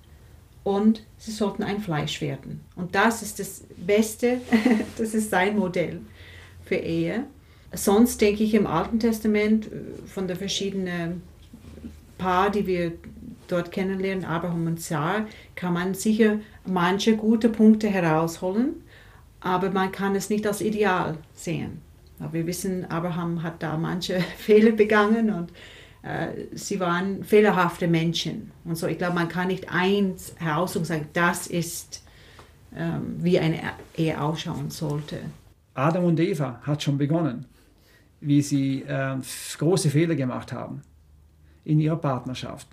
und 0.64 1.04
sie 1.20 1.30
sollten 1.30 1.62
ein 1.62 1.80
Fleisch 1.80 2.22
werden. 2.22 2.62
Und 2.76 2.96
das 2.96 3.22
ist 3.22 3.38
das 3.38 3.64
Beste, 3.78 4.42
das 4.98 5.14
ist 5.14 5.30
sein 5.30 5.58
Modell 5.58 6.02
für 6.66 6.76
Ehe. 6.76 7.26
Sonst 7.72 8.20
denke 8.20 8.44
ich 8.44 8.56
im 8.56 8.66
Alten 8.66 9.00
Testament 9.00 9.68
äh, 9.68 10.08
von 10.08 10.28
der 10.28 10.36
verschiedenen 10.36 11.22
Paar, 12.18 12.50
die 12.50 12.66
wir 12.66 12.94
dort 13.48 13.72
kennenlernen, 13.72 14.26
Abraham 14.26 14.66
und 14.66 14.82
Sarah, 14.82 15.28
kann 15.56 15.74
man 15.74 15.94
sicher 15.94 16.40
manche 16.66 17.18
gute 17.18 17.48
Punkte 17.48 17.90
herausholen, 17.90 18.82
aber 19.40 19.70
man 19.70 19.92
kann 19.92 20.16
es 20.16 20.32
nicht 20.32 20.48
als 20.48 20.62
Ideal 20.62 21.18
sehen. 21.36 21.82
Aber 22.20 22.34
wir 22.34 22.48
wissen, 22.48 22.90
Abraham 22.90 23.44
hat 23.44 23.62
da 23.62 23.78
manche 23.78 24.20
Fehler 24.38 24.72
begangen 24.72 25.30
und 25.30 25.52
sie 26.54 26.80
waren 26.80 27.24
fehlerhafte 27.24 27.88
Menschen. 27.88 28.52
Und 28.66 28.76
so, 28.76 28.88
ich 28.88 28.98
glaube, 28.98 29.14
man 29.14 29.28
kann 29.28 29.48
nicht 29.48 29.72
eins 29.72 30.34
heraus 30.38 30.76
und 30.76 30.86
sagen, 30.86 31.08
das 31.14 31.46
ist, 31.48 32.04
ähm, 32.76 33.18
wie 33.20 33.40
eine 33.40 33.60
Ehe 33.96 34.20
ausschauen 34.20 34.72
sollte. 34.72 35.20
Adam 35.74 36.06
und 36.06 36.20
Eva 36.20 36.60
hat 36.64 36.82
schon 36.82 36.98
begonnen, 36.98 37.46
wie 38.20 38.42
sie 38.42 38.82
äh, 38.82 39.16
große 39.58 39.90
Fehler 39.90 40.16
gemacht 40.16 40.52
haben 40.52 40.82
in 41.66 41.80
ihrer 41.80 41.98
Partnerschaft. 41.98 42.68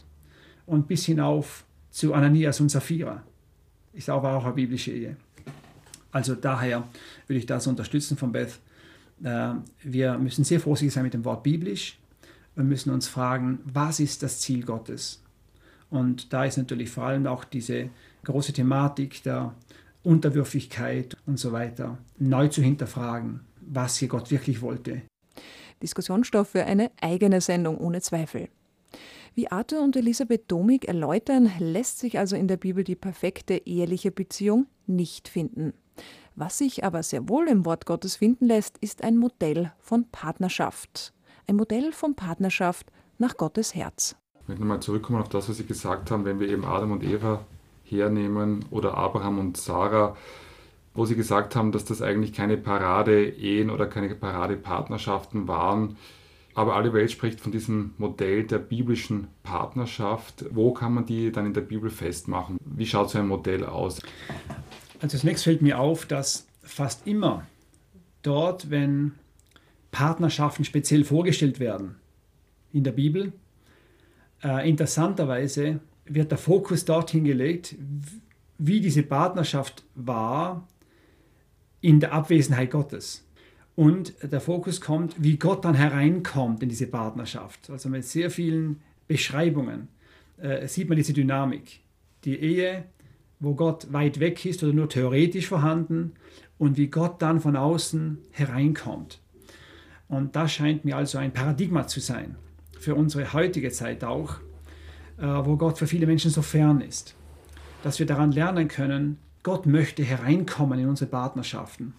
Und 0.64 0.88
bis 0.88 1.04
hinauf 1.04 1.64
zu 1.90 2.14
Ananias 2.14 2.60
und 2.60 2.70
Sapphira. 2.70 3.22
Ist 3.92 4.08
aber 4.08 4.36
auch 4.36 4.44
eine 4.44 4.54
biblische 4.54 4.92
Ehe. 4.92 5.16
Also 6.12 6.34
daher 6.34 6.84
würde 7.26 7.38
ich 7.38 7.46
das 7.46 7.66
unterstützen 7.66 8.16
von 8.16 8.32
Beth. 8.32 8.58
Äh, 9.22 9.50
wir 9.82 10.16
müssen 10.18 10.44
sehr 10.44 10.60
vorsichtig 10.60 10.94
sein 10.94 11.04
mit 11.04 11.14
dem 11.14 11.24
Wort 11.24 11.42
biblisch 11.42 11.98
wir 12.58 12.64
müssen 12.64 12.90
uns 12.90 13.06
fragen, 13.06 13.60
was 13.72 14.00
ist 14.00 14.24
das 14.24 14.40
Ziel 14.40 14.64
Gottes? 14.64 15.22
Und 15.90 16.32
da 16.32 16.44
ist 16.44 16.58
natürlich 16.58 16.90
vor 16.90 17.04
allem 17.04 17.28
auch 17.28 17.44
diese 17.44 17.88
große 18.24 18.52
Thematik 18.52 19.22
der 19.22 19.54
Unterwürfigkeit 20.02 21.16
und 21.24 21.38
so 21.38 21.52
weiter 21.52 21.98
neu 22.18 22.48
zu 22.48 22.60
hinterfragen, 22.60 23.40
was 23.60 23.96
hier 23.98 24.08
Gott 24.08 24.32
wirklich 24.32 24.60
wollte. 24.60 25.02
Diskussionsstoff 25.84 26.48
für 26.48 26.64
eine 26.64 26.90
eigene 27.00 27.40
Sendung 27.40 27.78
ohne 27.78 28.00
Zweifel. 28.00 28.48
Wie 29.36 29.48
Arthur 29.52 29.80
und 29.80 29.94
Elisabeth 29.94 30.50
Domig 30.50 30.88
erläutern, 30.88 31.52
lässt 31.60 32.00
sich 32.00 32.18
also 32.18 32.34
in 32.34 32.48
der 32.48 32.56
Bibel 32.56 32.82
die 32.82 32.96
perfekte 32.96 33.54
eheliche 33.66 34.10
Beziehung 34.10 34.66
nicht 34.88 35.28
finden. 35.28 35.74
Was 36.34 36.58
sich 36.58 36.82
aber 36.82 37.04
sehr 37.04 37.28
wohl 37.28 37.46
im 37.46 37.64
Wort 37.64 37.86
Gottes 37.86 38.16
finden 38.16 38.46
lässt, 38.46 38.78
ist 38.78 39.04
ein 39.04 39.16
Modell 39.16 39.72
von 39.78 40.08
Partnerschaft 40.10 41.12
ein 41.48 41.56
Modell 41.56 41.92
von 41.92 42.14
Partnerschaft 42.14 42.86
nach 43.16 43.36
Gottes 43.36 43.74
Herz. 43.74 44.16
Ich 44.42 44.48
möchte 44.48 44.62
nochmal 44.62 44.80
zurückkommen 44.80 45.20
auf 45.20 45.28
das, 45.28 45.48
was 45.48 45.56
Sie 45.56 45.64
gesagt 45.64 46.10
haben, 46.10 46.24
wenn 46.24 46.40
wir 46.40 46.48
eben 46.48 46.64
Adam 46.64 46.92
und 46.92 47.02
Eva 47.02 47.44
hernehmen 47.84 48.64
oder 48.70 48.96
Abraham 48.96 49.38
und 49.38 49.56
Sarah, 49.56 50.16
wo 50.94 51.06
Sie 51.06 51.16
gesagt 51.16 51.56
haben, 51.56 51.72
dass 51.72 51.84
das 51.84 52.02
eigentlich 52.02 52.32
keine 52.32 52.56
Parade-Ehen 52.56 53.70
oder 53.70 53.86
keine 53.86 54.14
Parade-Partnerschaften 54.14 55.48
waren. 55.48 55.96
Aber 56.54 56.74
alle 56.74 56.92
Welt 56.92 57.10
spricht 57.10 57.40
von 57.40 57.52
diesem 57.52 57.94
Modell 57.98 58.44
der 58.44 58.58
biblischen 58.58 59.28
Partnerschaft. 59.42 60.44
Wo 60.50 60.72
kann 60.72 60.92
man 60.92 61.06
die 61.06 61.30
dann 61.30 61.46
in 61.46 61.54
der 61.54 61.60
Bibel 61.60 61.88
festmachen? 61.88 62.58
Wie 62.64 62.86
schaut 62.86 63.10
so 63.10 63.18
ein 63.18 63.28
Modell 63.28 63.64
aus? 63.64 64.00
Also 65.00 65.18
zunächst 65.18 65.44
fällt 65.44 65.62
mir 65.62 65.78
auf, 65.78 66.04
dass 66.04 66.46
fast 66.62 67.06
immer 67.06 67.46
dort, 68.22 68.70
wenn 68.70 69.12
Partnerschaften 69.90 70.64
speziell 70.64 71.04
vorgestellt 71.04 71.60
werden 71.60 71.96
in 72.72 72.84
der 72.84 72.92
Bibel. 72.92 73.32
Äh, 74.42 74.68
interessanterweise 74.68 75.80
wird 76.04 76.30
der 76.30 76.38
Fokus 76.38 76.84
dorthin 76.84 77.24
gelegt, 77.24 77.76
wie 78.58 78.80
diese 78.80 79.02
Partnerschaft 79.02 79.84
war 79.94 80.66
in 81.80 82.00
der 82.00 82.12
Abwesenheit 82.12 82.70
Gottes. 82.70 83.24
Und 83.76 84.14
der 84.22 84.40
Fokus 84.40 84.80
kommt, 84.80 85.14
wie 85.22 85.36
Gott 85.36 85.64
dann 85.64 85.74
hereinkommt 85.74 86.62
in 86.62 86.68
diese 86.68 86.88
Partnerschaft. 86.88 87.70
Also 87.70 87.88
mit 87.88 88.04
sehr 88.04 88.30
vielen 88.30 88.80
Beschreibungen 89.06 89.88
äh, 90.38 90.66
sieht 90.66 90.88
man 90.88 90.96
diese 90.96 91.12
Dynamik. 91.12 91.80
Die 92.24 92.36
Ehe, 92.36 92.84
wo 93.38 93.54
Gott 93.54 93.92
weit 93.92 94.18
weg 94.18 94.44
ist 94.44 94.64
oder 94.64 94.72
nur 94.72 94.88
theoretisch 94.88 95.46
vorhanden 95.46 96.12
und 96.58 96.76
wie 96.76 96.88
Gott 96.88 97.22
dann 97.22 97.40
von 97.40 97.54
außen 97.54 98.18
hereinkommt. 98.32 99.20
Und 100.08 100.36
das 100.36 100.52
scheint 100.52 100.84
mir 100.84 100.96
also 100.96 101.18
ein 101.18 101.32
Paradigma 101.32 101.86
zu 101.86 102.00
sein, 102.00 102.36
für 102.78 102.94
unsere 102.94 103.32
heutige 103.32 103.70
Zeit 103.70 104.04
auch, 104.04 104.36
äh, 105.18 105.26
wo 105.26 105.56
Gott 105.56 105.78
für 105.78 105.86
viele 105.86 106.06
Menschen 106.06 106.30
so 106.30 106.42
fern 106.42 106.80
ist. 106.80 107.14
Dass 107.82 107.98
wir 107.98 108.06
daran 108.06 108.32
lernen 108.32 108.68
können, 108.68 109.18
Gott 109.42 109.66
möchte 109.66 110.02
hereinkommen 110.02 110.78
in 110.78 110.88
unsere 110.88 111.10
Partnerschaften. 111.10 111.94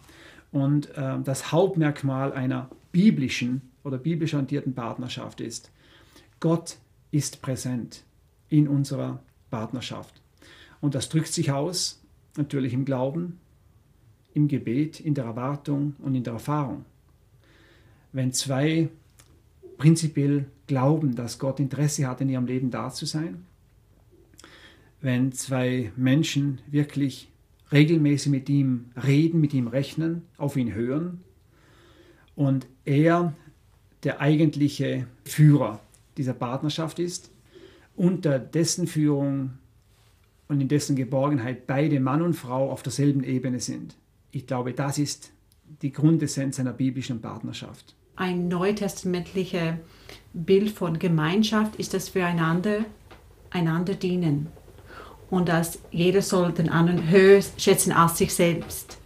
Und 0.52 0.96
äh, 0.98 1.20
das 1.24 1.52
Hauptmerkmal 1.52 2.34
einer 2.34 2.70
biblischen 2.92 3.62
oder 3.84 3.98
biblisch 3.98 4.34
orientierten 4.34 4.74
Partnerschaft 4.74 5.42
ist, 5.42 5.72
Gott 6.40 6.78
ist 7.12 7.42
präsent 7.42 8.04
in 8.50 8.68
unserer 8.68 9.20
Partnerschaft. 9.52 10.22
Und 10.82 10.96
das 10.96 11.10
drückt 11.10 11.34
sich 11.34 11.52
aus, 11.52 12.02
natürlich 12.38 12.74
im 12.74 12.86
Glauben, 12.86 13.40
im 14.34 14.48
Gebet, 14.48 15.00
in 15.00 15.14
der 15.14 15.26
Erwartung 15.26 15.96
und 16.00 16.16
in 16.16 16.24
der 16.24 16.34
Erfahrung. 16.34 16.86
Wenn 18.12 18.34
zwei 18.34 18.90
prinzipiell 19.78 20.46
glauben, 20.68 21.16
dass 21.16 21.40
Gott 21.40 21.60
Interesse 21.60 22.08
hat, 22.08 22.22
in 22.22 22.30
ihrem 22.30 22.46
Leben 22.46 22.72
da 22.72 22.90
zu 22.90 23.06
sein, 23.06 23.46
wenn 25.02 25.32
zwei 25.32 25.92
Menschen 25.96 26.60
wirklich 26.68 27.30
regelmäßig 27.72 28.32
mit 28.32 28.50
ihm 28.50 28.86
reden, 29.02 29.40
mit 29.40 29.54
ihm 29.54 29.68
rechnen, 29.68 30.24
auf 30.38 30.58
ihn 30.58 30.74
hören 30.74 31.22
und 32.36 32.68
er 32.86 33.34
der 34.04 34.22
eigentliche 34.22 35.08
Führer 35.24 35.80
dieser 36.18 36.34
Partnerschaft 36.34 37.00
ist, 37.00 37.32
unter 37.96 38.40
dessen 38.40 38.88
Führung 38.88 39.52
und 40.48 40.62
in 40.62 40.68
dessen 40.68 40.96
Geborgenheit 40.96 41.68
beide 41.68 42.00
Mann 42.00 42.22
und 42.22 42.34
Frau 42.34 42.72
auf 42.72 42.82
derselben 42.82 43.24
Ebene 43.24 43.60
sind. 43.60 43.96
Ich 44.32 44.48
glaube, 44.48 44.74
das 44.74 44.98
ist 44.98 45.32
die 45.82 45.92
Grundessenz 45.92 46.60
einer 46.60 46.74
biblischen 46.74 47.22
Partnerschaft. 47.22 47.96
Ein 48.20 48.50
neutestamentliches 48.50 49.76
Bild 50.34 50.72
von 50.72 51.00
Gemeinschaft 51.00 51.78
ist, 51.78 51.94
dass 51.94 52.14
wir 52.14 52.26
einander, 52.26 52.84
einander 53.50 53.94
dienen 53.94 54.48
und 55.30 55.48
dass 55.48 55.80
jeder 55.90 56.22
soll 56.22 56.52
den 56.52 56.68
anderen 56.68 57.10
höher 57.10 57.42
schätzen 57.56 57.94
als 57.94 58.18
sich 58.18 58.34
selbst. 58.34 58.98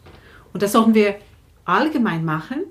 Und 0.51 0.63
das 0.63 0.71
sollten 0.71 0.95
wir 0.95 1.17
allgemein 1.63 2.25
machen, 2.25 2.63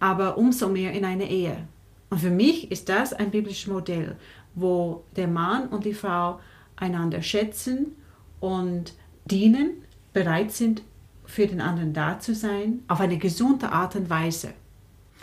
aber 0.00 0.36
umso 0.36 0.68
mehr 0.68 0.90
in 0.94 1.04
einer 1.04 1.28
Ehe. 1.28 1.68
Und 2.10 2.18
für 2.18 2.30
mich 2.30 2.72
ist 2.72 2.88
das 2.88 3.12
ein 3.12 3.30
biblisches 3.30 3.72
Modell, 3.72 4.16
wo 4.56 5.04
der 5.14 5.28
Mann 5.28 5.68
und 5.68 5.84
die 5.84 5.94
Frau 5.94 6.40
einander 6.74 7.22
schätzen 7.22 7.94
und 8.40 8.94
dienen, 9.26 9.84
bereit 10.12 10.50
sind, 10.50 10.82
für 11.24 11.46
den 11.46 11.60
anderen 11.60 11.92
da 11.92 12.18
zu 12.18 12.34
sein, 12.34 12.82
auf 12.88 12.98
eine 12.98 13.16
gesunde 13.16 13.70
Art 13.70 13.94
und 13.94 14.10
Weise. 14.10 14.54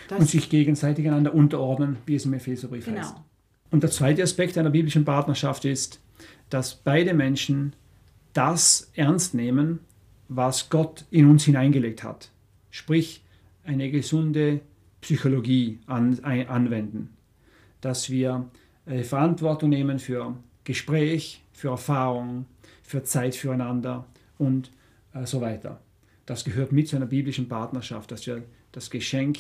Das 0.08 0.20
und 0.20 0.30
sich 0.30 0.50
gegenseitig 0.50 1.08
einander 1.08 1.34
unterordnen, 1.34 1.98
wie 2.06 2.16
es 2.16 2.26
im 2.26 2.34
Epheserbrief 2.34 2.86
genau. 2.86 3.00
heißt. 3.00 3.16
Und 3.72 3.84
der 3.84 3.92
zweite 3.92 4.24
Aspekt 4.24 4.58
einer 4.58 4.70
biblischen 4.70 5.06
Partnerschaft 5.06 5.66
ist, 5.66 6.00
dass 6.50 6.76
beide 6.76 7.14
Menschen 7.14 7.74
das 8.34 8.92
ernst 8.96 9.34
nehmen, 9.34 9.80
was 10.28 10.70
Gott 10.70 11.06
in 11.12 11.28
uns 11.28 11.44
hineingelegt 11.44 12.04
hat. 12.04 12.32
Sprich, 12.70 13.24
eine 13.64 13.90
gesunde 13.92 14.62
Psychologie 15.02 15.80
an, 15.86 16.20
anwenden. 16.24 17.16
Dass 17.82 18.10
wir 18.10 18.50
äh, 18.86 19.04
Verantwortung 19.04 19.70
nehmen 19.70 20.00
für 20.00 20.36
Gespräch, 20.64 21.42
für 21.54 21.70
Erfahrung, 21.70 22.46
für 22.84 23.04
Zeit 23.04 23.36
füreinander 23.36 24.06
und 24.38 24.72
äh, 25.14 25.26
so 25.26 25.42
weiter. 25.42 25.80
Das 26.26 26.44
gehört 26.44 26.72
mit 26.72 26.88
zu 26.88 26.96
einer 26.96 27.06
biblischen 27.06 27.48
Partnerschaft, 27.48 28.12
dass 28.12 28.26
wir 28.28 28.44
das 28.72 28.90
Geschenk 28.90 29.38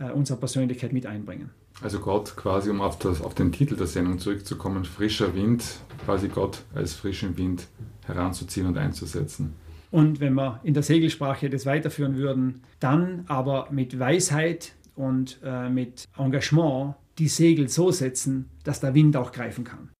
äh, 0.00 0.10
unserer 0.10 0.38
Persönlichkeit 0.38 0.92
mit 0.92 1.06
einbringen. 1.06 1.50
Also 1.82 2.00
Gott 2.00 2.36
quasi, 2.36 2.70
um 2.70 2.80
auf, 2.80 2.98
das, 2.98 3.22
auf 3.22 3.34
den 3.34 3.52
Titel 3.52 3.76
der 3.76 3.86
Sendung 3.86 4.18
zurückzukommen, 4.18 4.84
frischer 4.84 5.34
Wind, 5.34 5.64
quasi 6.04 6.28
Gott 6.28 6.62
als 6.74 6.94
frischen 6.94 7.36
Wind 7.36 7.68
heranzuziehen 8.06 8.66
und 8.66 8.76
einzusetzen. 8.76 9.54
Und 9.90 10.20
wenn 10.20 10.34
wir 10.34 10.60
in 10.62 10.74
der 10.74 10.82
Segelsprache 10.82 11.50
das 11.50 11.66
weiterführen 11.66 12.16
würden, 12.16 12.62
dann 12.78 13.24
aber 13.26 13.68
mit 13.70 13.98
Weisheit 13.98 14.72
und 14.94 15.40
äh, 15.42 15.68
mit 15.68 16.04
Engagement 16.16 16.94
die 17.18 17.28
Segel 17.28 17.68
so 17.68 17.90
setzen, 17.90 18.48
dass 18.64 18.80
der 18.80 18.94
Wind 18.94 19.16
auch 19.16 19.32
greifen 19.32 19.64
kann. 19.64 19.90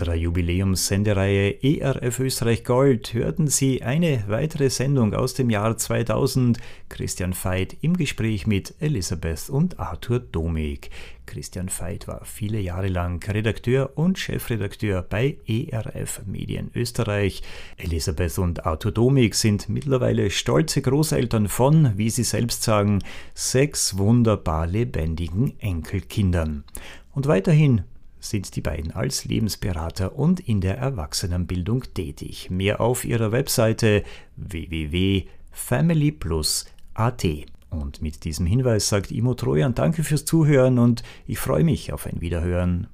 Unserer 0.00 0.16
Jubiläumssendereihe 0.16 1.62
ERF 1.62 2.20
Österreich 2.20 2.64
Gold 2.64 3.12
hörten 3.12 3.48
Sie 3.48 3.82
eine 3.82 4.24
weitere 4.28 4.70
Sendung 4.70 5.12
aus 5.12 5.34
dem 5.34 5.50
Jahr 5.50 5.76
2000. 5.76 6.58
Christian 6.88 7.34
Veit 7.34 7.76
im 7.82 7.98
Gespräch 7.98 8.46
mit 8.46 8.74
Elisabeth 8.80 9.50
und 9.50 9.78
Arthur 9.78 10.20
Domig. 10.20 10.88
Christian 11.26 11.68
Veit 11.68 12.08
war 12.08 12.24
viele 12.24 12.60
Jahre 12.60 12.88
lang 12.88 13.22
Redakteur 13.22 13.90
und 13.96 14.18
Chefredakteur 14.18 15.02
bei 15.02 15.36
ERF 15.46 16.22
Medien 16.24 16.70
Österreich. 16.74 17.42
Elisabeth 17.76 18.38
und 18.38 18.64
Arthur 18.64 18.92
Domig 18.92 19.34
sind 19.34 19.68
mittlerweile 19.68 20.30
stolze 20.30 20.80
Großeltern 20.80 21.48
von, 21.48 21.92
wie 21.98 22.08
sie 22.08 22.24
selbst 22.24 22.62
sagen, 22.62 23.00
sechs 23.34 23.98
wunderbar 23.98 24.66
lebendigen 24.66 25.60
Enkelkindern. 25.60 26.64
Und 27.12 27.26
weiterhin 27.26 27.82
sind 28.20 28.54
die 28.54 28.60
beiden 28.60 28.92
als 28.92 29.24
Lebensberater 29.24 30.14
und 30.14 30.38
in 30.40 30.60
der 30.60 30.78
Erwachsenenbildung 30.78 31.82
tätig. 31.94 32.50
Mehr 32.50 32.80
auf 32.80 33.04
ihrer 33.04 33.32
Webseite 33.32 34.04
www.familyplus.at. 34.36 37.26
Und 37.70 38.02
mit 38.02 38.24
diesem 38.24 38.46
Hinweis 38.46 38.88
sagt 38.88 39.12
Imo 39.12 39.34
Trojan 39.34 39.74
Danke 39.74 40.04
fürs 40.04 40.24
Zuhören 40.24 40.78
und 40.78 41.02
ich 41.26 41.38
freue 41.38 41.64
mich 41.64 41.92
auf 41.92 42.06
ein 42.06 42.20
Wiederhören. 42.20 42.86